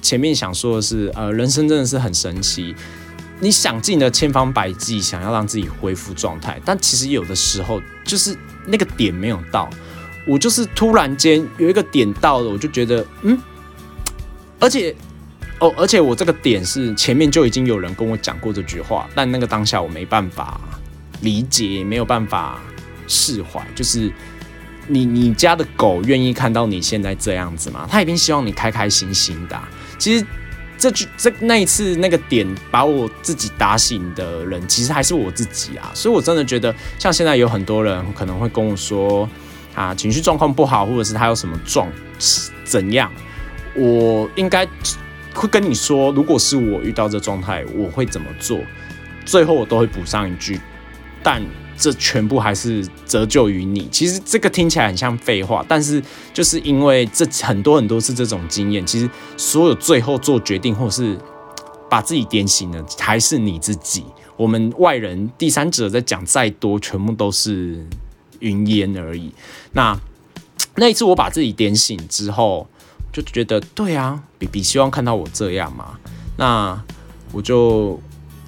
[0.00, 2.74] 前面想说的是，呃，人生真的是很神奇，
[3.40, 8.34] 你想尽了千方百计想要让自己恢复状态，但其实有的时候就是
[8.66, 9.68] 那个点没有到，
[10.26, 13.38] 我就是突然间有一个点到了，我就觉得，嗯，
[14.64, 14.94] 而且。
[15.60, 20.60] 哦，而且我这个点是前面就已经有人跟我讲过这句话，但那个当下我没办法
[21.20, 22.60] 理解，没有办法
[23.06, 23.64] 释怀。
[23.72, 24.12] 就是
[24.88, 27.86] 你你家的狗愿意看到你现在这样子吗？
[27.88, 29.58] 他一定希望你开开心心的。
[29.96, 30.26] 其实
[30.76, 35.92] 这句这那一次那个点把我自己打醒的人，其实还是我自己啊。
[35.94, 39.26] 所以我真的觉得，像现在有很多人可能会跟我说
[39.72, 41.88] 啊，情绪状况不好，或者是他有什么状
[42.64, 43.10] 怎样，
[43.74, 44.66] 我应该。
[45.36, 48.60] 会跟你说，如果是我遇到这状态，我会怎么做？
[49.26, 50.60] 最后我都会补上一句，
[51.24, 51.44] 但
[51.76, 53.88] 这全部还是折旧于你。
[53.90, 56.00] 其实这个听起来很像废话，但是
[56.32, 58.86] 就是因为这很多很多是这种经验。
[58.86, 61.18] 其实所有最后做决定或是
[61.90, 64.04] 把自己点醒的，还是你自己。
[64.36, 67.84] 我们外人、第三者在讲再多，全部都是
[68.38, 69.32] 云烟而已。
[69.72, 69.98] 那
[70.76, 72.68] 那一次我把自己点醒之后。
[73.14, 75.96] 就觉得对啊，比比希望看到我这样嘛，
[76.36, 76.82] 那
[77.30, 77.98] 我就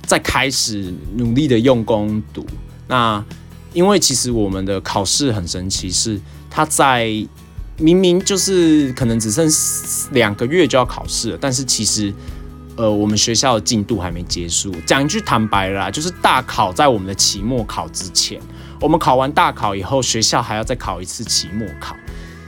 [0.04, 2.44] 再开始努力的用功读。
[2.88, 3.24] 那
[3.72, 7.06] 因为其实我们的考试很神奇，是它在
[7.78, 9.48] 明明就是可能只剩
[10.10, 12.12] 两个月就要考试了，但是其实
[12.76, 14.74] 呃我们学校的进度还没结束。
[14.84, 18.40] 讲一句坦白啦，就是大考在我们的期末考之前，
[18.80, 21.94] 我们考完大考以后，学校还要再考一次期末考。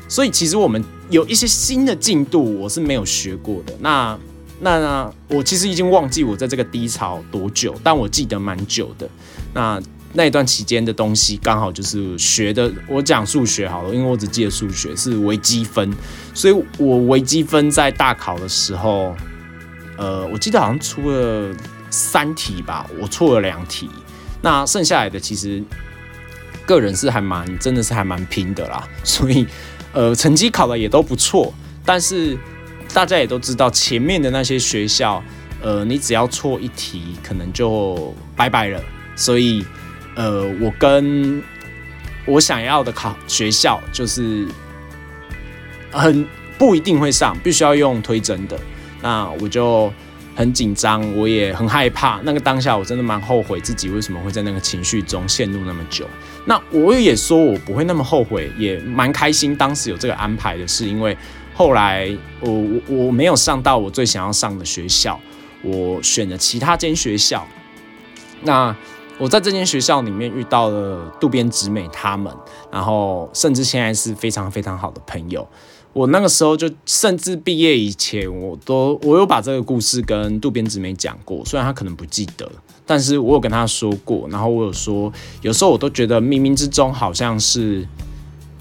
[0.09, 3.75] 所以其实我们有一些新的进度，我是没有学过的。
[3.81, 4.19] 那
[4.61, 9.09] 那我其实已经忘记我在这个低潮多久，但我记得蛮久的。
[9.55, 9.81] 那
[10.13, 12.71] 那一段期间的东西，刚好就是学的。
[12.89, 15.95] 我讲数学好了，因为我只记得数学是微积分，
[16.35, 19.15] 所以我微积分在大考的时候，
[19.97, 21.55] 呃，我记得好像出了
[21.89, 23.89] 三题吧，我错了两题。
[24.43, 25.63] 那剩下来的其实
[26.67, 29.47] 个人是还蛮，真的是还蛮拼的啦，所以。
[29.93, 31.53] 呃，成绩考的也都不错，
[31.85, 32.39] 但是
[32.93, 35.23] 大家也都知道，前面的那些学校，
[35.63, 38.81] 呃，你只要错一题，可能就拜拜了。
[39.17, 39.65] 所以，
[40.15, 41.43] 呃，我跟
[42.27, 44.47] 我想要的考学校，就是
[45.91, 46.27] 很
[46.59, 48.59] 不一定会上，必须要用推甄的。
[49.03, 49.93] 那我就。
[50.39, 52.21] 很紧张，我也很害怕。
[52.23, 56.07] 那个当下，我真的蛮后悔自己为什么会在那个情绪中陷入那么久。
[56.45, 59.57] 那我也说我不会那么后悔，也蛮开心。
[59.57, 61.19] 当时有这个安排的是，因为
[61.57, 65.19] 后来我我我没有上到我最想要上的学校，
[65.61, 67.45] 我选了其他间学校。
[68.43, 68.73] 那
[69.19, 72.33] 我在这间学校里面遇到了渡边直美他们，
[72.71, 75.45] 然后甚至现在是非常非常好的朋友。
[75.99, 82.49] 我那个时候就甚至毕业以前，我都我有把这个故事跟渡边直美讲过，虽然他可能不记得，
[82.87, 84.29] 但是我有跟他说过。
[84.31, 87.85] 然后我有说，有时候我都觉得冥冥之中好像是，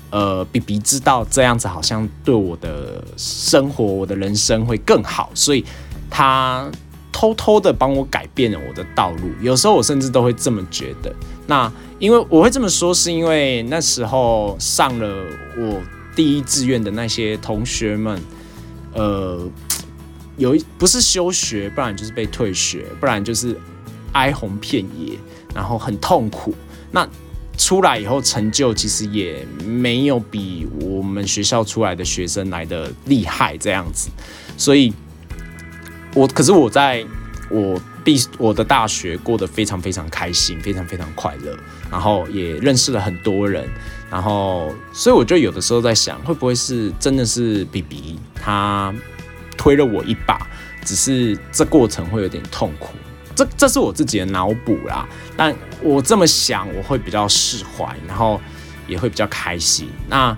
[0.09, 5.63] 呃，比比知道这样子好像对我的生活、我的人生会更好，所以
[6.09, 6.67] 他
[7.11, 9.29] 偷偷的帮我改变了我的道路。
[9.43, 11.13] 有时候我甚至都会这么觉得。
[11.45, 15.07] 那因为我会这么说，是因为那时候上了
[15.59, 15.79] 我。
[16.17, 18.19] 第一志愿的那些同学们，
[18.95, 19.47] 呃，
[20.35, 23.55] 有一不是休学，不然就是被退学，不然就是
[24.13, 25.15] 哀鸿遍野，
[25.53, 26.55] 然后很痛苦。
[26.89, 27.07] 那
[27.55, 34.09] 出来以后成就其实也没有比我们学校出来的学生来的厉害这样子。
[34.57, 34.91] 所以，
[36.15, 37.05] 我可是我在
[37.51, 41.55] 我毕我的大学过得非常非常开心，非常非常快乐，
[41.91, 43.69] 然后也认识了很多人。
[44.09, 48.93] 然后，所以我就有的时候在想，会不会是真的是 B B 他
[49.57, 50.47] 推了我一把，
[50.85, 52.91] 只是这过程会有点痛苦。
[53.35, 55.05] 这这是我自己的脑补啦。
[55.35, 58.39] 但我这么想，我会比较释怀，然后
[58.87, 59.89] 也会比较开心。
[60.07, 60.35] 那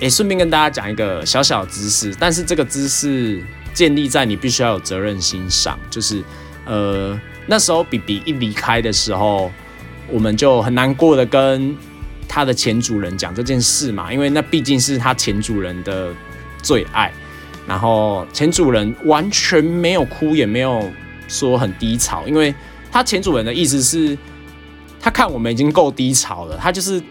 [0.00, 5.78] 也顺便跟大家讲一个小小知识，但是这个知识建立在你必须要有责任心上。
[5.90, 6.24] 就是
[6.64, 9.52] 呃，那时候 B B 一离开的时候，
[10.08, 11.76] 我们就很难过的跟。
[12.28, 16.12] 他的前主人讲这件事嘛，因为那毕竟是他前主人的
[16.62, 17.12] 最爱，
[17.66, 20.90] 然后前主人完全没有哭，也没有
[21.28, 22.54] 说很低潮，因为
[22.90, 24.16] 他前主人的意思是，
[25.00, 27.02] 他看我们已经够低潮了，他就是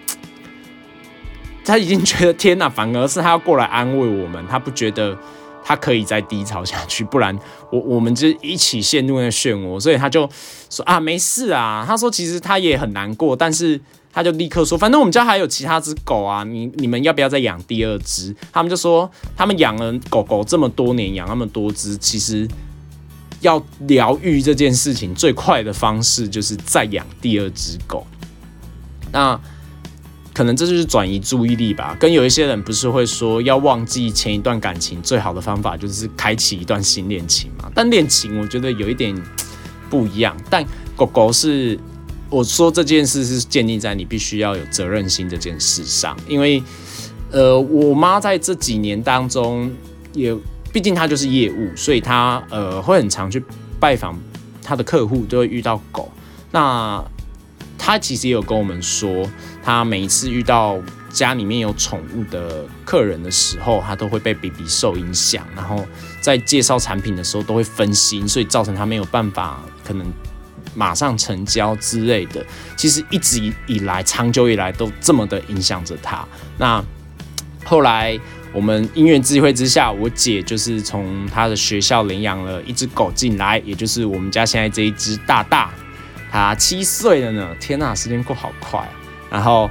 [1.63, 5.17] 他已经觉得天哪，反而是他要过来安慰我们，他不觉得
[5.63, 7.37] 他可以再低潮下去，不然
[7.71, 9.79] 我我们就一起陷入那漩涡。
[9.79, 10.29] 所以他就
[10.69, 11.85] 说啊，没事啊。
[11.87, 13.79] 他说其实他也很难过，但是
[14.13, 18.33] 他就立刻说，反正我们家还有其他只狗啊，你你们要不要再养第二只？
[18.51, 22.47] 他们就说他们养了狗狗这么多年，养那么多只，其实
[23.41, 28.05] 要疗愈这件事情最快的方式就是再养第二只狗。
[29.11, 29.39] 那。
[30.35, 37.71] 可能这就是转移注意力吧，跟有一些人不是会说要忘记前一段感情最好的方法就是开启一段新恋情嘛？
[37.75, 39.15] 但恋情我觉得有一点
[39.91, 40.35] 不一样。
[40.49, 41.79] 但狗狗是
[42.33, 46.63] 我说这件事是建立在你必须要有责任心这件事上，因为
[47.29, 49.71] 呃，我妈在这几年当中
[50.13, 50.35] 也，
[50.71, 53.43] 毕竟她就是业务，所以她呃会很常去
[53.79, 54.19] 拜访
[54.63, 56.11] 她的客户，都会遇到狗。
[56.49, 57.03] 那
[57.77, 59.29] 她其实也有跟我们说。
[59.61, 60.77] 她每一次遇到
[61.09, 65.85] 家里面有宠物的客人的时候，她都会被 BB 受影响，然后
[66.19, 70.05] 在介绍产品的时候都会分心，所以造成她没有办法可能
[70.75, 72.45] 马上成交之类的。
[72.75, 76.25] 其实一直以来，长久以来都这么的影响着他。
[76.57, 76.83] 那
[77.65, 78.19] 后来
[78.51, 85.71] 我们因缘智慧之下，我姐就是从她的学校领养了一只狗进来，也就是我们家现在这一只大大，
[86.31, 87.55] 它七岁了呢。
[87.59, 88.87] 天呐，时间过好快。
[89.31, 89.69] 然后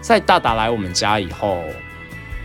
[0.00, 1.62] 在大大来我们家以后，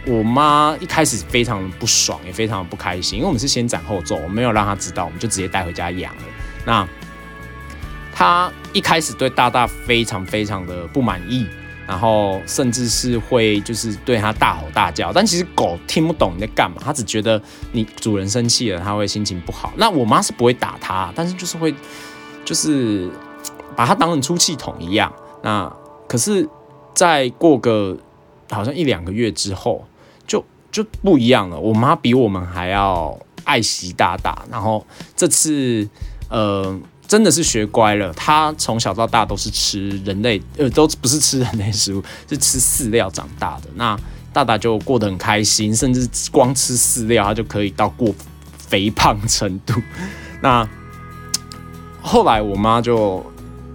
[0.05, 6.23] 我妈一开始非常不爽，也非常不开心，因为我们是先斩后奏，我没有让她知道，我们就直接带回家养了。
[6.65, 6.87] 那
[8.19, 11.47] 他一开始对大大非常非常的不满意，
[11.87, 15.13] 然后甚至是会就是对他大吼大叫。
[15.13, 19.71] 但其实狗听不懂你在干嘛，它只觉得你主人生气了，它会心情不好。
[19.77, 21.73] 那我妈是不会打它，但是就是会
[22.43, 23.09] 就是
[23.73, 25.13] 把它当成出气筒一样。
[25.41, 25.73] 那
[26.05, 26.45] 可是，
[26.93, 27.97] 再过个
[28.49, 29.87] 好像一两个月之后，
[30.27, 31.57] 就就不一样了。
[31.57, 35.87] 我妈比我们还要爱惜大大，然后这次
[36.29, 36.77] 呃
[37.09, 38.13] 真的是学乖了。
[38.13, 43.63] 她从小到大都是吃人类，呃，都不是吃人类食物，是吃饲料长大的。
[43.75, 43.99] 那
[44.31, 48.15] 大大就过得很开心，甚至光吃饲料，他就可以到过
[48.57, 49.73] 肥胖程度。
[50.41, 50.65] 那
[52.01, 53.25] 后来我妈就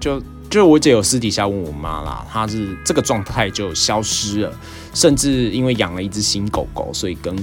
[0.00, 0.22] 就。
[0.50, 4.52] 就我姐有私底下问我妈啦，她是这个状态就消失了，
[4.92, 7.34] 甚至因为养了一只新狗狗，所以跟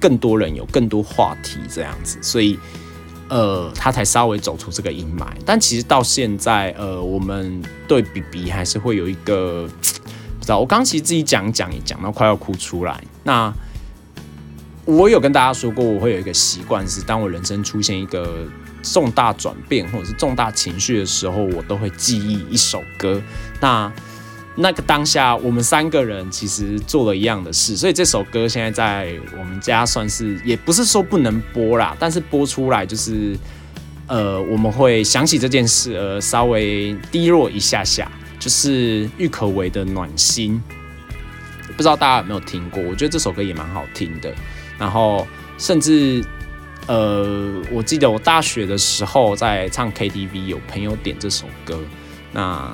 [0.00, 2.58] 更多人有更多话题这样子，所以
[3.28, 5.26] 呃，他才稍微走出这个阴霾。
[5.44, 9.68] 但其实到现在，呃，我们对 B B 还是会有一个
[10.38, 10.58] 不知道。
[10.58, 13.02] 我刚其实自己讲讲也讲到快要哭出来。
[13.22, 13.52] 那
[14.84, 18.46] 我有跟大家说过，我会有一个习惯是，当我人生出现一个。
[18.86, 23.18] 重大转变或者是重大情绪的时候，我都会记忆一首歌。
[23.58, 23.90] 那
[24.56, 33.36] 那个当下，我们三个人其实做了一样的事，所以这首歌现在在我们家算是也不是说不能播啦，但是播出来就是
[34.06, 40.62] 呃，我们会想起这件事而稍微低落一下下，就是郁可唯的《暖心》，
[41.76, 42.82] 不知道大家有没有听过？
[42.82, 44.32] 我觉得这首歌也蛮好听的，
[44.78, 45.26] 然后
[45.58, 46.24] 甚至。
[46.86, 51.80] 呃，我记得我大学的时候在唱 KTV，有朋友点这首歌。
[52.30, 52.70] 那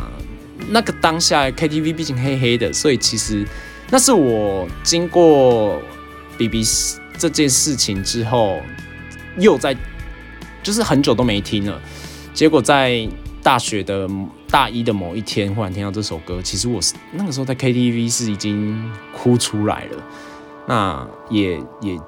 [0.70, 3.44] 那个当下 KTV 毕竟黑黑的，所以其实
[3.90, 5.82] 那是我经过
[6.38, 6.64] BB
[7.18, 8.60] 这件事情之后，
[9.36, 9.76] 又在
[10.62, 11.80] 就是很久都没听了。
[12.32, 13.08] 结果在
[13.42, 14.08] 大学的
[14.48, 20.02] 大一的某一天，忽然听到这首歌，其实我是那个时候在 KTV 是已经哭出来了，
[20.66, 21.98] 那也也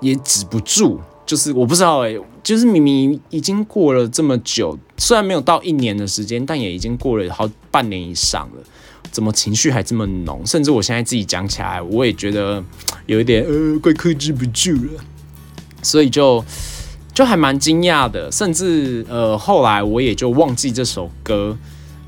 [0.00, 1.00] 也止不住。
[1.24, 2.16] 就是我不知道哎，
[2.48, 8.62] 就是明明已经过了这么久，虽然没有到一年的时间，但也已经过了好半年以上了，
[9.10, 10.40] 怎么情绪还这么浓？
[10.46, 12.64] 甚至我现在自己讲起来，我也觉得
[13.04, 15.04] 有一点呃，快克制不住了。
[15.82, 16.42] 所以就
[17.12, 21.54] 就还蛮惊讶的，甚至呃后来我也就忘记这首歌，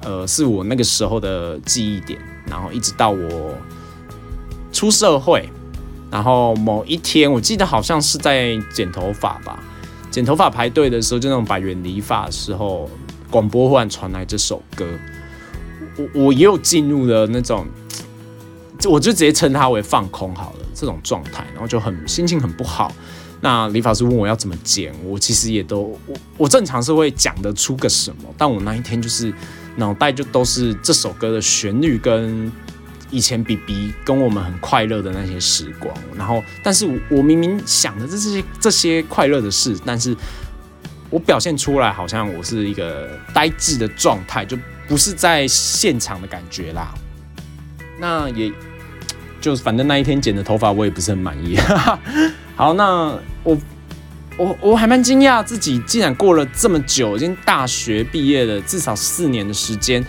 [0.03, 3.55] 呃是我那个时候的记忆点，然后一直到我
[4.73, 5.47] 出社会。
[6.11, 9.63] 然后某一天，我记得好像是在剪头发吧，
[10.11, 12.91] 剪头发排队的时候，就那种百元理发的时候，
[13.31, 14.87] 广播忽然传来这首歌，
[15.97, 17.65] 我我也有进入了那种，
[18.89, 22.93] 我就直接称它为放空好了这种状态，然后就很心情很不好。
[23.41, 29.33] 那理发师问我要怎么剪，我其实也都我我正常是会讲得出个什么，但我那一天就是
[29.77, 32.51] 脑袋就都是这首歌的旋律跟。
[33.11, 40.17] 以前 B B 跟我们很快乐的那些时光，然后，但是我我明明想的这些这些快乐的事，但是
[41.11, 44.57] 我表现出来好像我是一个呆滞的状态，就
[44.87, 46.95] 不是在现场的感觉啦。
[47.99, 48.51] 那也
[49.41, 51.57] 就反正那一天剪的头发我也不是很满意。
[52.55, 53.59] 好，那我
[54.37, 60.05] 我我还蛮惊讶，自己竟然过了这么久，已经大学毕业了至少四年的时间，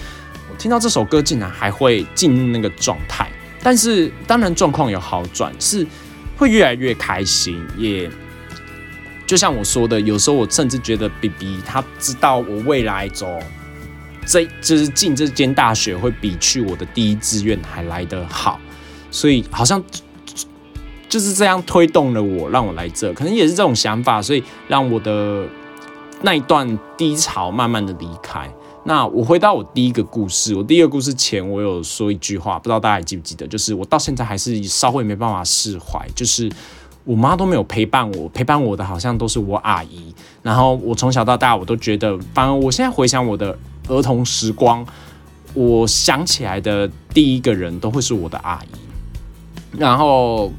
[0.62, 3.28] 听到这首歌竟然还会进入那个状态。
[3.64, 5.86] 但是当然状况有好转，是
[6.38, 7.66] 会越来越开心。
[7.78, 8.10] 也
[9.26, 13.40] 就像我说的，有时候我甚至觉得 B B 他知道我未来走
[14.26, 18.60] 这就是进这间大学会比去我的第一志愿还来得好，
[19.10, 19.84] 所以好像。
[21.10, 25.46] 就是这样推动了我，让我来这，可能也是这种想法，所以让我的
[26.22, 28.50] 那一段低潮慢慢的离开。
[28.84, 33.48] 那我回到我第一个故事，我第一个故事前，我有说一句话，不知道大家还记不记得？
[33.48, 36.52] 就是我到现在还是稍微没办法释怀，就是
[37.04, 40.14] 我妈都没有陪伴我，陪伴我的好像都是我阿姨。
[40.42, 43.58] 然后我从小到大，我都觉得，反而我现在回想我的
[43.88, 44.86] 儿童时光，
[45.54, 49.78] 我想起来的第一个人都会是我的阿姨。
[49.78, 50.52] 然后。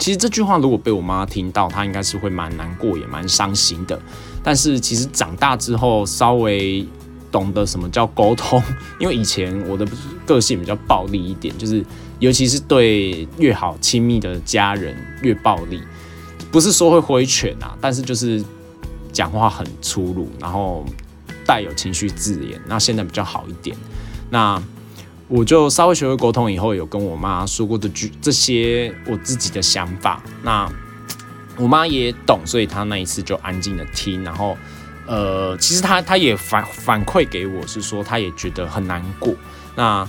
[0.00, 4.00] 其实这句话如果被我妈听到，她应该是会蛮难过，也蛮伤心的。
[4.44, 6.86] 但是其实长大之后，稍微
[7.30, 8.62] 懂得什么叫沟通，
[8.98, 9.86] 因为以前我的
[10.26, 11.84] 个性比较暴力一点，就是
[12.18, 15.82] 尤其是对越好亲密的家人越暴力，
[16.50, 18.44] 不是说会挥拳啊，但是就是
[19.12, 20.84] 讲话很粗鲁，然后
[21.46, 22.60] 带有情绪字眼。
[22.66, 23.76] 那现在比较好一点，
[24.30, 24.62] 那。
[25.30, 30.22] 我就稍微学会沟通以后，有跟我妈说过这句这些我自己的想法。
[30.42, 30.66] 那
[31.58, 34.24] 我妈也懂，所以她那一次就安静的听。
[34.24, 34.56] 然后，
[35.08, 39.34] 呃，其实他他也反反馈给我是说，他也觉得很难过。
[39.74, 40.06] 那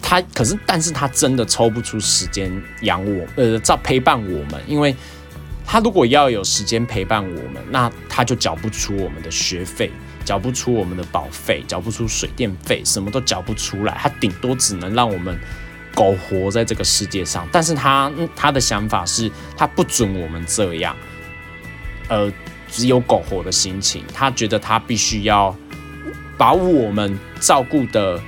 [0.00, 2.52] 他可是，但是他真的抽不出时间
[2.82, 4.62] 养我，呃，照陪伴我们。
[4.66, 4.94] 因为
[5.66, 9.90] 他如果要有时间陪伴我们，那他就缴不出我们的学费。
[10.22, 15.36] 缴不出我们的保费，缴不出水电费，什么都缴不出来，他顶多只能让我们
[15.94, 17.48] 苟活在这个世界上。
[17.50, 20.94] 但是他他的想法是，他不准我们这样，
[22.08, 22.30] 呃，
[22.70, 24.04] 只有苟活的心情。
[24.14, 25.54] 他觉得他必须要
[26.38, 28.20] 把我们照顾的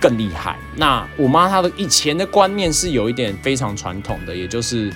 [0.00, 0.56] 更厉害。
[0.76, 4.92] 那我妈她的以前的观念是有一点非常传统的，也就是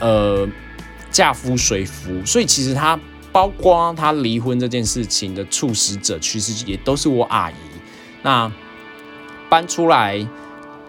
[0.00, 0.48] 呃
[1.10, 2.98] 嫁夫随夫，所以其实她。
[3.32, 7.54] 包括她离婚这件事情的促使者，其实也都是我阿姨。
[8.22, 8.50] 那
[9.50, 10.26] 搬出来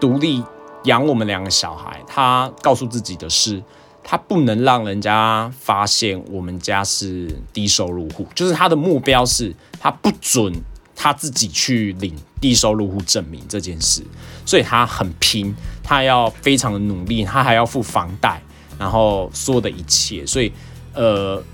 [0.00, 0.42] 独立
[0.84, 3.62] 养我们两个小孩，她告诉自己的是，
[4.10, 10.50] 他不能让人家发现我们家是低收入户，就是他的目标是他不准
[10.96, 14.02] 他自己去领低收入户证明这件事，
[14.46, 18.42] 所以他很拼，他要非常的努力，他还要付房贷，
[18.78, 20.50] 然后所有的一切，所以
[20.94, 21.44] 呃。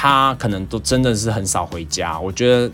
[0.00, 2.70] 他可能都真的是很少回家，我觉得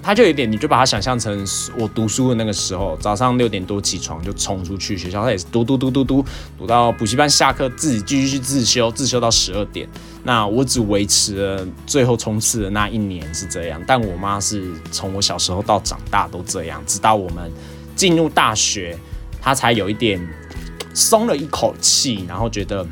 [0.00, 1.46] 他就有点，你就把他想象成
[1.76, 6.24] 我读书的那个时候，早上六点多起床就冲出去学校，他也是读读读读读
[6.56, 9.88] 读到补习班下课，自己继续去自修，自修到十二点。
[10.22, 17.50] 那我只维持了最后冲刺的那一年是这样，但我妈是从我小时候到长大都这样，直到我们
[17.96, 18.96] 进入大学，
[19.40, 20.20] 她才有一点
[20.94, 22.86] 松了一口气，然后觉得。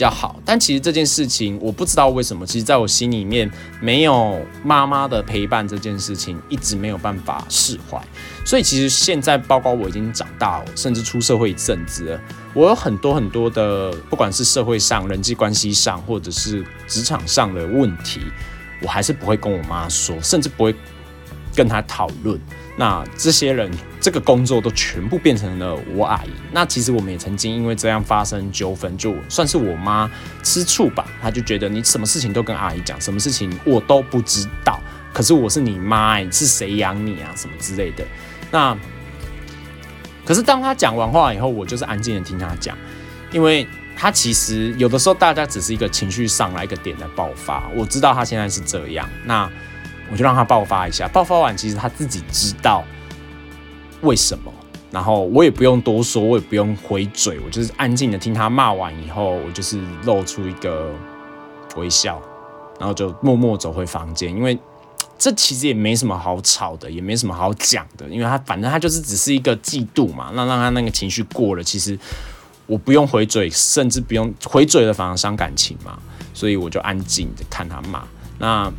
[0.00, 3.50] 比较好，但其实这件事情我不知道为什么，其实在我心里面
[3.82, 8.00] 没有妈妈的陪伴这件事情一直没有办法释怀，
[8.42, 12.18] 所以其实现在包括我已经长大，甚至出社会一阵子，
[12.54, 18.22] 我有很多很多的，不管是社会上人际关系上，或者是职场上的问题，
[18.80, 20.74] 我还是不会跟我妈说，甚至不会
[21.54, 22.40] 跟她讨论。
[22.74, 23.70] 那这些人
[24.00, 26.30] 这个工作都全部变成了我阿姨。
[26.50, 30.10] 那其实我们也曾经因为这样发生纠纷，就算是我妈
[30.42, 31.06] 吃醋吧。
[31.20, 34.80] 她就觉得你什么事情都跟阿姨讲，什么事情我都不知道。
[35.12, 37.30] 可是我是你妈，是谁养你啊？
[37.36, 38.04] 什么之类的。
[38.50, 38.76] 那
[40.24, 42.76] 可是当她讲完话以后，我就是安静的听她讲，
[43.30, 47.68] 因为她其实有的时候大家只是一个情绪上来一个点的爆发。
[47.74, 49.08] 我知道她现在是这样。
[49.24, 49.50] 那。
[50.12, 52.84] 我就让她爆发一下，爆发完其实她自己知道
[54.02, 54.52] 为什么，
[54.90, 60.90] 然后我也不用多说，我也不用回嘴，我就是安静的听他骂完以后，我就是露出一个
[61.76, 62.20] 微笑，
[62.78, 64.58] 然后就默默走回房间，因为
[65.18, 71.98] 这其实也没什么好吵的，也没什么好讲的，因为他反正他就是只是一个嫉妒嘛，那让他那个情绪过了，其实
[72.66, 75.98] 我不用回嘴，甚至不用回嘴的反而伤感情嘛，
[76.32, 78.04] 所以我就安静的看他骂，
[78.38, 78.72] 那。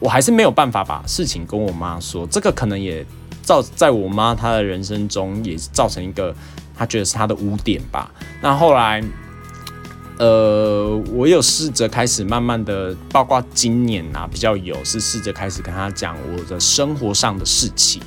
[0.00, 3.04] 我还是没有办法把事情跟我妈说，这个可能也
[3.48, 6.34] 造在我妈她的人生中也造成一个
[6.76, 8.10] 她觉得是她的污点吧。
[8.42, 9.02] 那后来，
[10.18, 18.02] 呃，我有试着开始慢慢的，包括今年啊比较有是试着开始跟她讲我的生活上的事情，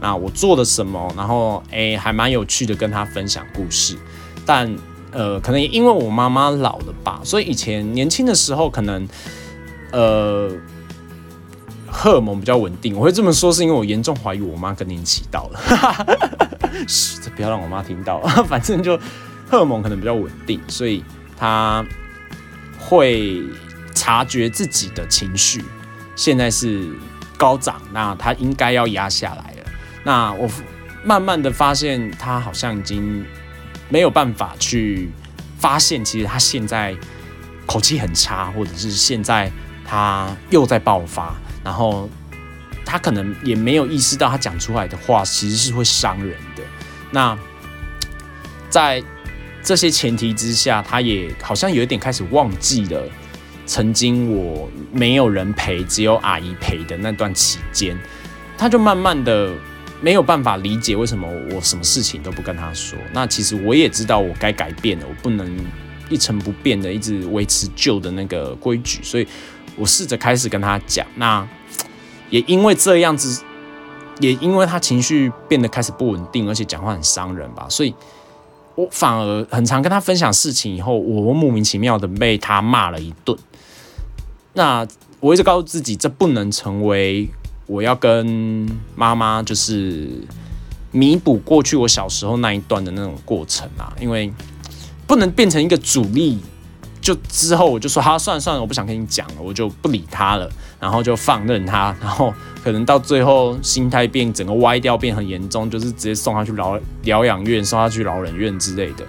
[0.00, 3.96] 那我做了什么，然后诶还蛮有趣的跟她分享故事，
[4.46, 4.72] 但
[5.10, 9.08] 呃，可能也因为我妈妈老了吧，所以以前年轻的时候可能
[9.90, 10.48] 呃
[11.94, 12.96] 荷尔蒙比较稳定。
[12.96, 15.60] 我会这么说，是因为我严重怀疑我妈更年期到了。
[16.88, 18.20] 嘘，这不要让我妈听到。
[18.48, 18.98] 反正就
[19.48, 21.04] 荷尔蒙可能比较稳定，所以
[21.38, 21.84] 她
[22.78, 23.40] 会
[23.94, 25.64] 察觉自己的情绪
[26.16, 26.88] 现在是
[27.36, 29.70] 高涨，那她应该要压下来了。
[30.02, 30.50] 那我
[31.04, 33.24] 慢慢的发现，她好像已经
[33.88, 35.10] 没有办法去
[35.58, 36.94] 发现，其实她现在
[37.66, 39.50] 口气很差，或者是现在
[39.86, 41.34] 她又在爆发，
[41.64, 42.08] 然后。
[42.86, 46.62] 他可能也没有意识到，他讲出来的话其实是会伤人的。
[47.10, 47.36] 那
[48.68, 49.02] 在
[49.62, 53.02] 这些前提之下，他也好像有一点开始忘记了
[53.64, 57.98] 曾经我没有人陪，只有阿姨陪的那段期间。
[58.58, 59.50] 他就慢慢的
[60.02, 62.98] 没有办法理解为什么我什么事情都不跟他说。
[63.14, 65.50] 那其实我也知道我该改变了，我不能
[66.10, 69.26] 一成不变的一直维持旧的那个规矩，所以
[69.76, 71.06] 我试着开始跟他讲。
[71.16, 71.46] 那
[72.30, 73.44] 也因为这样子，
[74.18, 77.94] 也因为他情绪变得开始不稳定，而且讲话很伤人吧，所以
[78.74, 83.38] 我反而很常跟他分享事情以后，我莫名其妙的被他骂了一顿。
[84.54, 84.86] 那
[85.20, 87.28] 我一直告诉自己，这不能成为
[87.66, 90.08] 我要跟妈妈就是
[90.90, 94.32] 弥补过去我小时候那一段的那种过程啊，因为
[95.06, 96.40] 不能变成一个主力。
[97.04, 100.50] 就之后我就说好算了算了，我不想跟你讲了，我就不理他了，
[100.80, 102.32] 然后就放任他，然后
[102.64, 109.04] 可能到最后心态变整个歪掉，变很严重，就是直接送他去疗疗养院，送他去老人院之类的。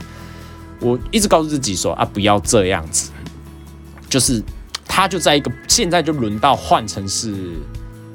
[0.81, 3.11] 我一直告诉自己说啊，不要这样子，
[4.09, 4.43] 就是
[4.85, 7.33] 他就在一个现在就轮到换成是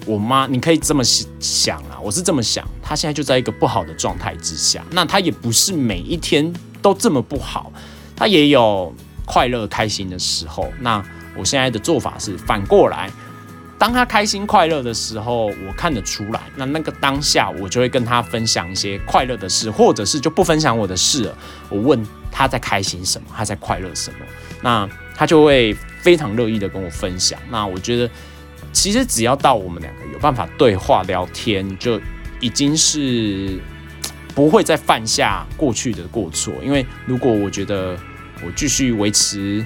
[0.05, 6.53] 我妈，你可以这么想啊，我是这么想，他现在就在一个不好的状态之下，那他也不是每一天
[6.83, 7.73] 都这么不好，
[8.15, 8.95] 他也有。
[9.33, 11.01] 快乐开心的时候，那
[11.37, 13.09] 我现在的做法是反过来，
[13.79, 21.39] 当他开心快乐的时候，我看得出来，那那个当下我就会跟他分享一些快乐的事，或者是就不分享我的事了。
[21.69, 24.27] 我问他在开心什么，他在快乐什么，
[24.63, 25.73] 那他就会
[26.03, 27.39] 非常乐意的跟我分享。
[27.51, 28.11] 那我觉得，
[28.73, 32.01] 其实只要到我们两个有办法对话聊天，就
[32.41, 33.61] 已经是
[34.35, 36.53] 不会再犯下过去的过错。
[36.65, 37.97] 因为如果我觉得。
[38.45, 39.65] 我继续维持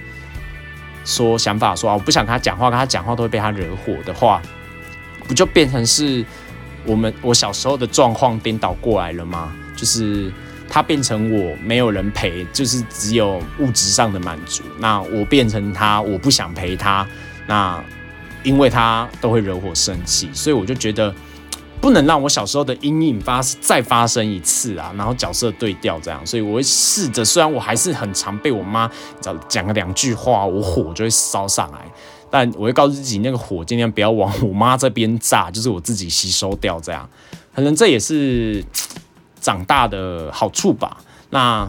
[1.04, 4.40] 说想法，说啊，我不想跟他讲话，跟他讲话都会被他惹火的话，
[5.26, 6.24] 不就变成是
[6.84, 9.52] 我们我小时候的状况颠倒过来了吗？
[9.76, 10.32] 就是
[10.68, 14.62] 他变成我没有人陪，就是只有物质上的满足。
[14.78, 17.06] 那我变成他，我不想陪他，
[17.46, 17.82] 那
[18.42, 21.14] 因为他都会惹火生气，所以我就觉得。
[21.84, 24.90] 不能让我小时候的阴影发再发生一次啊！
[24.96, 31.80] 然后角色对调这样，所以我会试着，虽然我还是很常被我妈讲讲个两句话，我火就会烧上来，
[32.30, 37.06] 但我会告诉自己，那个火尽量不要往我妈这边炸，就是我自己吸收掉这样。
[37.54, 38.64] 可能这也是
[39.38, 40.96] 长大的好处吧。
[41.28, 41.68] 那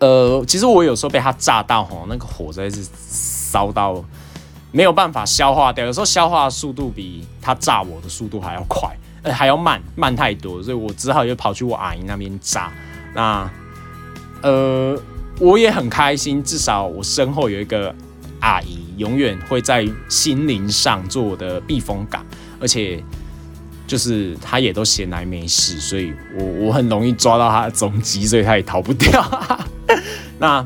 [0.00, 4.04] 呃，其实我有时候被他炸到吼，那个火真的是烧到。
[4.78, 8.88] 没有办法消化掉，有时候消化的速度比他炸我的速度还要快，
[9.22, 12.72] 呃，还要慢，慢太多，所以我只好又跑去我阿姨那边炸。
[13.12, 13.50] 那，
[14.40, 14.96] 呃，
[15.40, 17.92] 我也很开心，至少我身后有一个
[18.38, 22.24] 阿姨，永远会在心灵上做我的避风港，
[22.60, 23.02] 而且
[23.84, 29.28] 就是她也都闲来没事，所以我我很容易抓到她的踪迹，所以她也逃不掉。
[30.38, 30.64] 那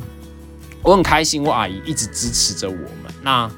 [0.83, 3.15] 我很开心，我阿姨一直支持着我们。
[3.23, 3.51] 那。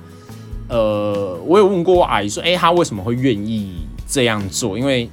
[0.68, 4.78] 呃，我有问过我阿姨说，哎，她为什么会愿意这样做？
[4.78, 5.08] 因为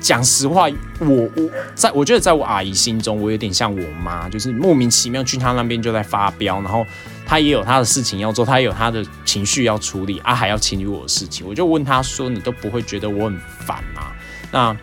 [0.00, 0.68] 讲实话，
[1.00, 6.84] 我我在我觉得在我阿姨心中，我有点像我妈，就是莫名其妙去她那边就在发飙，然后
[7.24, 11.46] 她也有她的事情要做，她也有她的情绪要处理，啊，还要清理我的事情。
[11.46, 14.12] 我就问她说，你都不会觉得我很烦吗？
[14.50, 14.76] 那。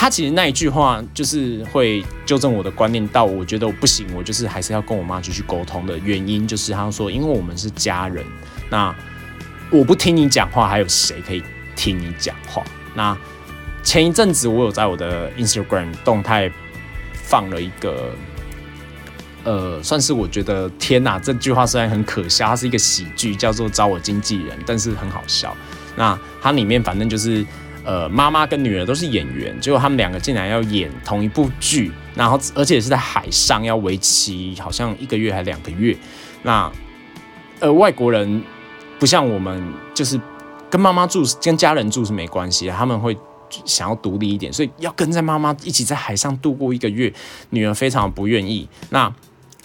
[0.00, 8.24] 他其实那一句话就是会纠正我的观念，到我觉得我不行，我就是还是要跟我妈继续沟通的原因，就是他说，因为我们是家人，
[8.70, 8.94] 那
[9.72, 11.42] 我不听你讲话，还有谁可以
[11.74, 12.62] 听你讲话？
[12.94, 13.18] 那
[13.82, 16.48] 前一阵子我有在我的 Instagram 动态
[17.12, 18.12] 放了一个，
[19.42, 25.56] 呃，算是我觉得天哪，这句话虽然很可笑，它是一个喜剧，叫做找我经纪人，但是很好笑。
[25.96, 27.44] 那它里面反正就是。
[27.88, 35.96] 呃，妈妈跟女儿都是演员，结果他们两个竟然要演同一部剧，然后而且是在海上，要为期好像一个月还两个月。
[36.42, 36.70] 那
[37.60, 38.42] 呃，外国人
[38.98, 40.20] 不像我们，就是
[40.68, 43.16] 跟妈妈住、跟家人住是没关系，他们会
[43.64, 47.10] 想要独立一点，所以要跟在妈妈一起在海上度过一个月。
[47.48, 49.10] 女儿非常不愿意，那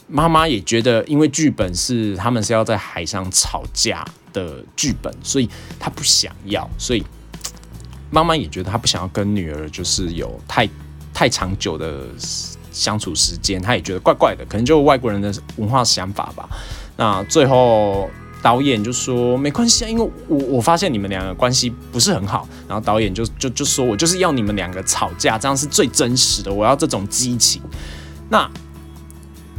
[0.07, 7.03] 妈妈也觉得，因为剧本是他们是要在海上吵架的剧本，所以她不想要，所以
[8.13, 10.69] 妈妈也觉得她不想要跟女儿就是有太
[11.13, 12.05] 太长久的
[12.71, 16.47] 相处时间，她也觉得怪怪的，可能就外国人的文化想法吧。
[16.95, 18.09] 那最后。
[18.43, 27.61] 导演就说没关系啊，因为我我发现你们两个关系不是很好，然后导演就就就说我就是要你们两个吵架，这样是最真实的，我要这种激情。
[28.27, 28.45] 那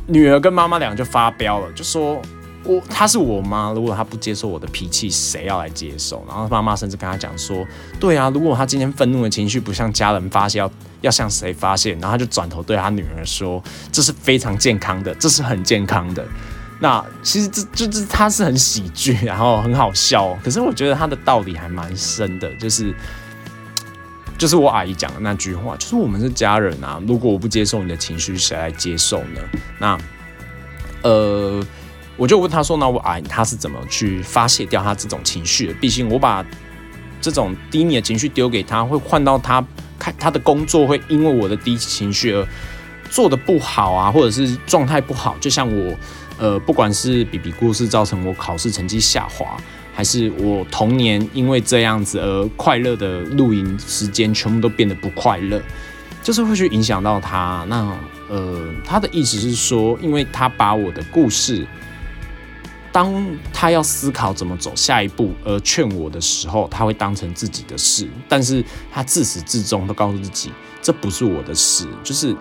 [0.07, 2.20] 女儿跟妈妈两个就发飙了，就说
[2.64, 6.24] 我她是我妈，如果她不接受我的脾气，谁要来接受？
[6.26, 7.64] 然后妈妈甚至跟她讲说，
[8.00, 10.70] 对啊，如果她今天愤怒的情绪不向家人发泄，要
[11.02, 11.92] 要向谁发泄？
[11.92, 13.62] 然后她就转头对她女儿说，
[13.92, 16.26] 这是非常健康的，这是很健康的。
[16.80, 20.36] 那其实这就是他是很喜剧，然后很好笑。
[20.42, 22.92] 可是我觉得他的道理还蛮深的，就是
[24.36, 27.00] 就是我阿姨讲的那句话，就是我们是家人啊。
[27.06, 29.40] 如果我不接受你的情绪，谁来接受呢？
[29.78, 29.96] 那
[31.02, 31.64] 呃，
[32.16, 35.74] 我就问他说：“那我哎，他是怎么去发泄掉他这种情绪的？
[35.74, 36.44] 毕竟我把
[37.20, 39.64] 这种低迷的情绪丢给他，会换到他
[39.98, 42.46] 看他的工作会因为我的低情绪而
[43.10, 45.94] 做的不好啊，或者是状态不好，就像我。”
[46.36, 49.56] 呃，不管是比比故事造成我考试成绩下滑，
[49.94, 55.62] 还是我童年因为这样子而快乐的露营时间全部都变得不快乐，
[56.24, 57.64] 就是会去影响到他。
[57.68, 57.96] 那
[58.28, 61.64] 呃，他的意思是说，因为他把我的故事，
[62.95, 63.12] 当
[63.53, 72.36] 他要思考怎么走下一步而劝我的时候，他会当成自己的事，但是他自始至终都告诉自己，这不是我的事，就是。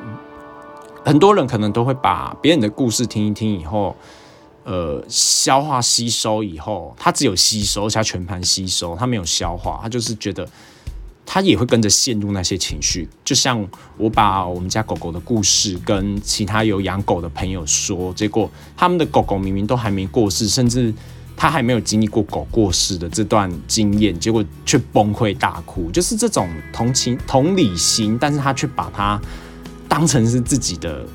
[1.05, 3.93] 很多人可能都会把别人的故事听一听以后，
[4.63, 10.47] 呃，消化吸收以后，他只有吸收，他全盘吸收，他没有消化，他就是觉得
[11.25, 13.07] 他也会跟着陷入那些情绪。
[13.23, 13.67] 就像
[13.97, 20.93] 我把我们家狗狗的故事跟其他有养狗的朋友说，结果他们的狗狗明明都还没过世，甚至
[21.35, 29.19] 他还没有经历过狗过世的这段经验，结果却崩溃大哭，就是这种同情同理心，但是他却把它。
[29.85, 31.05] 当成是自己的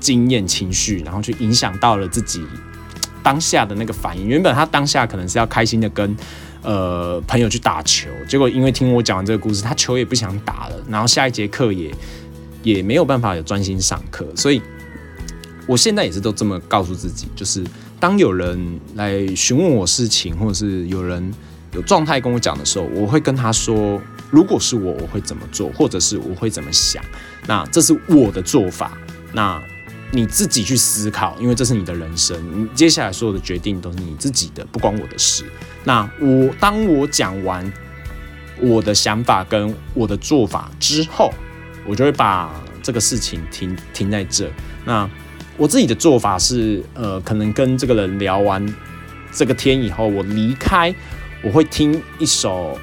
[0.00, 2.42] 经验情绪，然后去影响到了自己
[3.22, 4.26] 当下的那个反应。
[4.26, 6.16] 原本他当下可能是要开心的跟
[6.64, 11.94] 呃朋友去打球，结果因为听我讲完这个故事，他球也不想打了，然后下一节课也
[12.62, 14.26] 也没有办法有专心上课。
[14.34, 14.60] 所以
[15.68, 17.62] 我现在也是都这么告诉自己，就是
[18.00, 21.32] 当有人来询问我事情，或者是有人
[21.72, 24.00] 有状态跟我讲的时候，我会跟他说。
[24.30, 27.00] 如果是我，我会怎么做，或者是我会怎么想？
[27.46, 28.98] 那这是我的做法。
[29.32, 29.62] 那
[30.10, 35.44] 你自己去思考，因为这是你的人生，你接下来所有的决定都是你自己的，不关我的事。
[35.84, 37.72] 那我当我讲完
[38.60, 41.32] 我的想法跟我的做法之后，
[41.86, 42.50] 我就会把
[42.82, 44.50] 这个事情停停在这。
[44.84, 45.08] 那
[45.56, 48.74] 我自己的做法是，呃，可能跟这个人聊完
[49.30, 50.94] 这个天以后，我离开，
[51.42, 52.78] 我会听一首。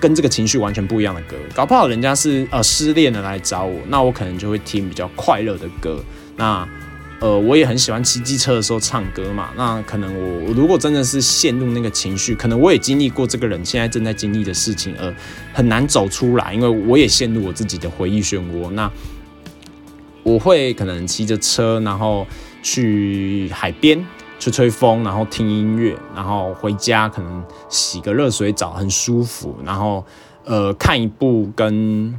[0.00, 5.98] 跟这个情绪完全不一样的歌，搞不好人家是呃失恋了来找我，那我可能就会听比较快乐的歌。
[6.36, 6.68] 那
[7.24, 9.48] 呃，我也很喜欢骑机车的时候唱歌嘛。
[9.56, 15.14] 那可能我如果真的是陷入那个情绪，可能我也经历过这个人现在正在经历的事情，而
[15.54, 18.68] 很难走出来，因为我也陷入我自己的回忆漩涡。
[18.72, 18.90] 那
[20.22, 22.26] 我会可能骑着车，然后
[22.62, 24.04] 去海边。
[24.38, 29.56] 吹吹风，然后听音乐，然后回家可能洗个热水澡，很舒服。
[29.64, 30.04] 然后，
[30.44, 32.14] 呃，看一部跟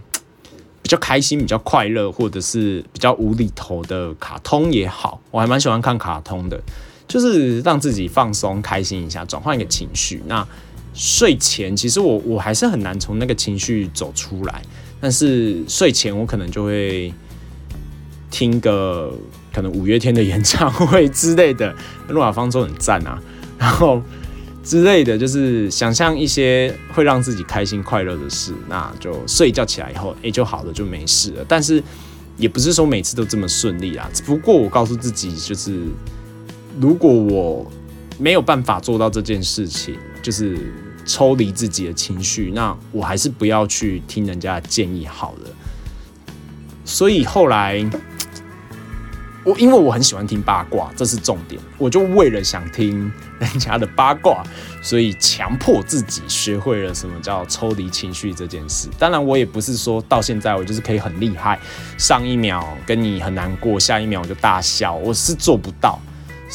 [0.85, 6.61] 比较开心、比较快乐，或者是比较无厘头的卡通也好，我还蛮喜欢看卡通的，
[7.07, 10.21] 就是让自己放松、开心一下，转换一个情绪。
[10.27, 10.47] 那
[10.93, 14.61] 睡前其实我我还是很难从那个情绪走出来，
[15.01, 17.11] 但是睡前我可能就会
[18.29, 19.11] 听个。
[19.55, 21.73] 可能五月天的演唱会之类的，
[22.09, 23.17] 诺亚方舟很赞啊，
[23.57, 24.01] 然后
[24.65, 31.45] 之类的就是想象一些会让自己开心快乐的事，那就睡一觉起来以后，哎，就好了，就没事了。
[31.47, 31.81] 但是
[32.35, 34.09] 也不是说每次都这么顺利啊。
[34.11, 35.79] 只不过我告诉自己，就是
[36.81, 37.71] 如果我
[38.17, 40.57] 没有办法做到这件事情，就是
[41.05, 45.49] 抽离自己的情绪，那我还是不要去听人家的建议好了。
[46.83, 47.87] 所以后来。
[49.45, 51.61] 我因为我很喜欢听八卦，这是重点。
[51.77, 54.43] 我就为了想听人家的八卦，
[54.81, 58.89] 所以强迫自己学会了什么叫抽离情绪这件事。
[58.97, 61.59] 当然，我也不是说到现在我就是可以很厉害，
[61.95, 65.99] 上一秒跟你很难过，下一秒我就大笑，我是做不到。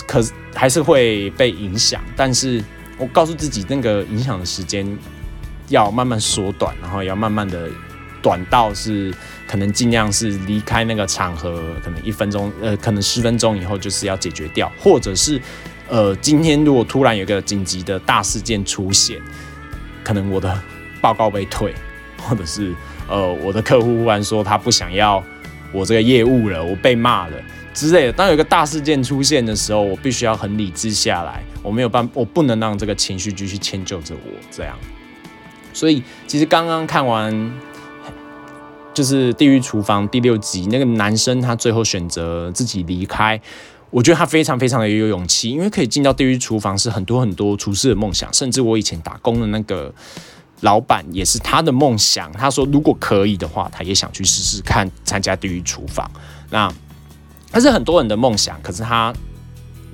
[0.06, 2.02] 可是还是会被影响。
[2.16, 2.62] 但是
[2.98, 4.98] 我告诉自己，那个影响的时间
[5.68, 7.68] 要慢慢缩短，然后要慢慢的
[8.22, 9.12] 短到是
[9.46, 15.40] 可能尽量是离开那个场合，可能一分钟，呃，可能十分钟以后就是要解决掉，或者是
[15.88, 19.20] 呃，今天如果突然有个紧急的大事件出现，
[20.04, 20.60] 可能我的
[21.00, 21.74] 报告被退，
[22.18, 22.74] 或者是
[23.08, 25.22] 呃，我的客户忽然说他不想要
[25.72, 27.36] 我这个业务了，我被骂了。
[27.72, 34.76] 之类的，当有一个大事件出现的时候，我必须要很理智下来，我没有办，我不能让这个情绪继续迁就着我这样。
[35.72, 37.32] 所以，其实刚刚看完
[39.00, 43.40] 就是《地狱厨房》第六集，那个男生他最后选择自己离开，
[43.88, 49.90] 我觉得他非常非常的有勇气，因为可以进到地狱厨房是很多很多厨师的梦想，甚至我以前打工的那个
[50.60, 52.30] 老板也是他的梦想。
[52.32, 56.10] 他说如果可以的话，他也想去试试看参加地狱厨房。
[56.50, 56.70] 那
[57.50, 59.14] 他是很多人的梦想，可是他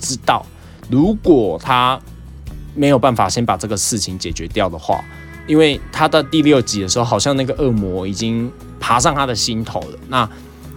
[0.01, 0.45] 知道，
[0.91, 1.97] 如果他
[2.75, 5.05] 没有办法先把这个事情解决掉的话，
[5.47, 9.99] 因为他到第六集的时候，好像那个恶魔已经爬上他的心头了。
[10.09, 10.29] 那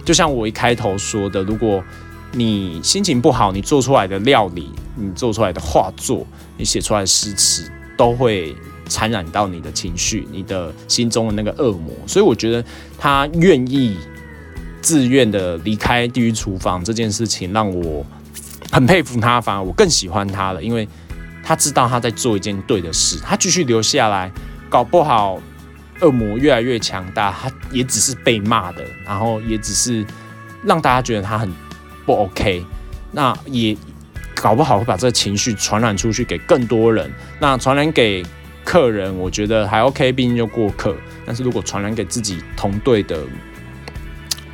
[0.04, 1.82] 就像我一开头说的，如果
[2.32, 8.54] 你心情不好，你做出来的料理、你做出来的画作、你写出来的诗词，都会
[8.88, 11.92] 传染到你的情绪、你的心中的那个恶魔。
[12.06, 12.64] 所以我觉得
[12.98, 13.96] 他愿意。
[14.82, 18.02] 自愿的离开地狱厨房这件事情让我
[18.72, 20.88] 很佩服他，反而我更喜欢他了，因为
[21.44, 24.32] 他知道他在做一件对的事，他继续留下来，
[24.70, 25.38] 搞不好
[26.00, 30.06] 恶魔越来越强大，他也只是被骂的，然后也只是
[30.64, 31.52] 让大家觉得他很
[32.06, 32.64] 不 OK，
[33.12, 33.76] 那也
[34.34, 38.24] 搞不好会把这个情绪传染出去给更多人，那传染给
[38.64, 40.96] 客人，我觉得还 OK，毕竟就过客，
[41.26, 43.18] 但是如果传染给自己同队的。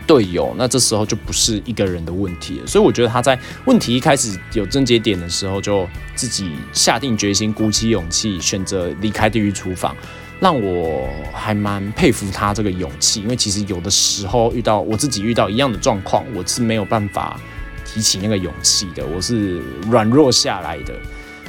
[0.07, 2.67] 队友，那这时候就不是一个人的问题了。
[2.67, 9.97] 所以我觉得他在问题一开始有症结点的时候，就自己下定决心、鼓起勇气，选择离开地狱厨房，
[10.41, 13.21] 让我还蛮佩服他这个勇气。
[13.21, 17.41] 因为其实有的时候遇到我自己遇到一样的状况，我是没有办法
[17.85, 20.95] 提起那个勇气的，我是软弱下来的。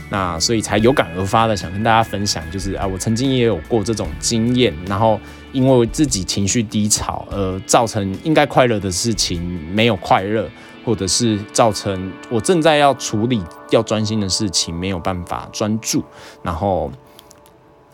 [0.09, 5.19] 那所以才有感而发的想跟大家分享，就是啊，我曾经也有过这种经验，然后
[5.51, 9.41] 因为自己情绪低潮，而造成应该快乐的事情
[9.73, 10.49] 没有快乐，
[10.85, 16.01] 或者是造成我正在要处理要专心的事情没有办法专注，
[16.41, 16.89] 然后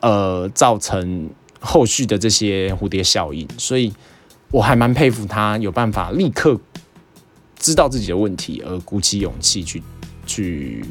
[0.01, 1.27] 呃造成
[1.59, 3.91] 后续的这些蝴蝶效应，所以
[4.51, 6.59] 我还蛮佩服他有办法立刻
[7.57, 9.81] 知道自己的问题，而鼓起勇气去
[10.27, 10.85] 去。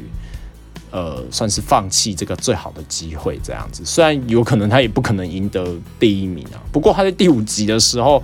[0.93, 3.83] 呃，算是放弃这个最好的机会，这样子。
[3.83, 8.21] 虽然有可能他也不可能赢得第一名啊，不过他在第五集的时候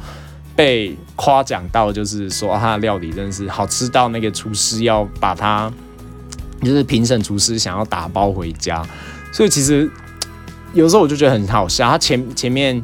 [0.55, 5.73] 被夸奖到，就是说他的料理真是好吃到那个厨师要把他，
[6.61, 8.85] 就是评审厨师想要打包回家。
[9.33, 9.89] 所以其实
[10.75, 12.79] 有时候我就觉得很好笑，他前前面。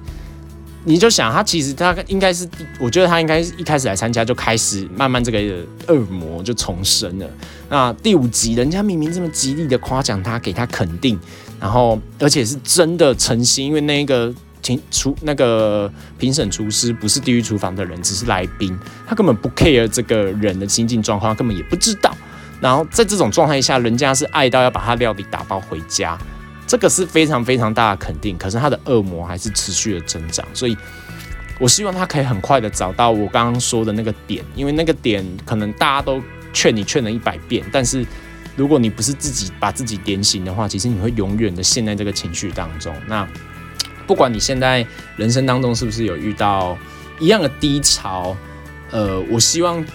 [0.88, 2.48] 你就想他其实他应该是，
[2.80, 5.40] 我觉得他应该是一开始来参加就开始慢慢这个
[5.88, 7.28] 恶魔就重生了。
[7.70, 11.20] 那第五集人家明明这么极力的夸奖他，给他肯定，
[11.60, 14.32] 然后而且是真的诚心，因为那个
[14.62, 18.78] 评厨那个评审厨师不是地狱厨房的人，只是来宾，
[19.08, 22.16] 他根本不 care 这个人的心境状况，根本也不知道。
[22.62, 26.16] 然后在这种状态下，人家是爱到要把他料理打包回家。
[26.68, 30.76] 这个是非常非常大的肯定，可是他的恶魔还是持续的增长，所以
[31.60, 36.22] 我希望他可以很快的找到我刚刚说的那个点，因为那个点可能大家都
[36.54, 38.06] 劝你劝了一百遍，但是
[38.56, 42.96] 如果你不是自己把自己点醒的话，其实你会永远的陷在这个情绪当中。
[43.08, 43.28] 那
[44.08, 44.86] 不管你现在
[45.18, 46.78] 人生当中是不是有遇到
[47.20, 48.36] 一样的低潮，
[48.92, 49.86] 呃，我希望。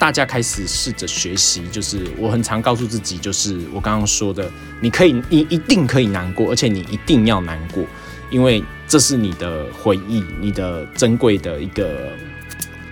[0.00, 7.84] 大家开始试着学习，就是我很常告诉自己，就是我刚刚说的，你可以，你一定可以难过，而且你一定要难过，
[8.30, 12.14] 因为这是你的回忆，你的珍贵的一个，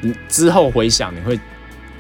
[0.02, 1.40] 你之后回想你会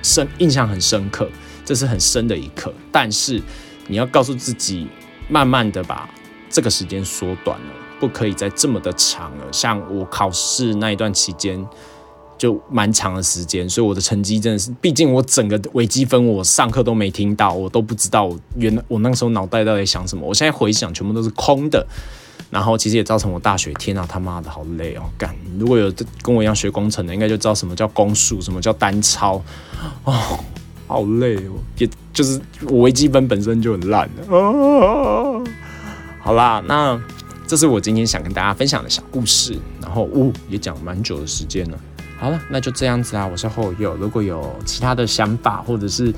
[0.02, 1.26] 深印象很深刻，
[1.64, 2.70] 这是很深的一刻。
[2.92, 3.40] 但是
[3.86, 4.86] 你要告诉自己，
[5.26, 6.06] 慢慢的把
[6.50, 9.46] 这个时间缩短了，不可以再这么的长了。
[9.50, 11.66] 像我考试那一段期间。
[12.38, 20.26] 就蛮长的时间，所以我的成绩真的是，毕竟我整个微积分我上课都没听到，我都不知道我原来我那时候脑袋到底想什么。
[20.26, 21.86] 我现在回想，全部都是空的。
[22.50, 25.02] 然后其实也造成我大学，天啊他妈的好累哦！
[25.18, 29.42] 干，如果有跟我一样学工程的，应该就知道什么叫公数，什么叫单超，
[30.04, 30.14] 哦，
[30.86, 31.52] 好累哦！
[31.76, 34.08] 也就是我微积分本身就很烂。
[34.30, 35.44] 哦，
[36.20, 36.98] 好啦，那
[37.46, 41.78] 这是我今天想跟大家分享的小故事，然后呜也讲蛮久的时间了。
[42.18, 43.24] 好了，那就这样子啊！
[43.24, 46.12] 我是后友，如果有其他的想法，或者是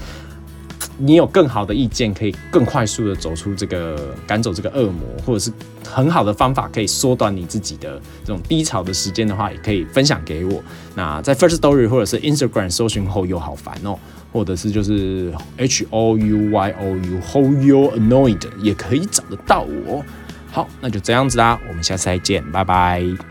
[0.96, 5.52] 你有更好的意见，可以更快速的走出这个赶走这个恶魔，或者是
[5.86, 10.62] 很好的方法可以缩短你自己的这种低潮的时间的话，也可以分享给我。
[10.94, 13.98] 那在 First Story 或者是 Instagram 搜寻后又好烦哦，
[14.32, 20.02] 或者是就是 H O U Y O U h o You Annoyed 也可以找得到我。
[20.50, 23.29] 好，那就这样子啦，我们下次再见，拜拜。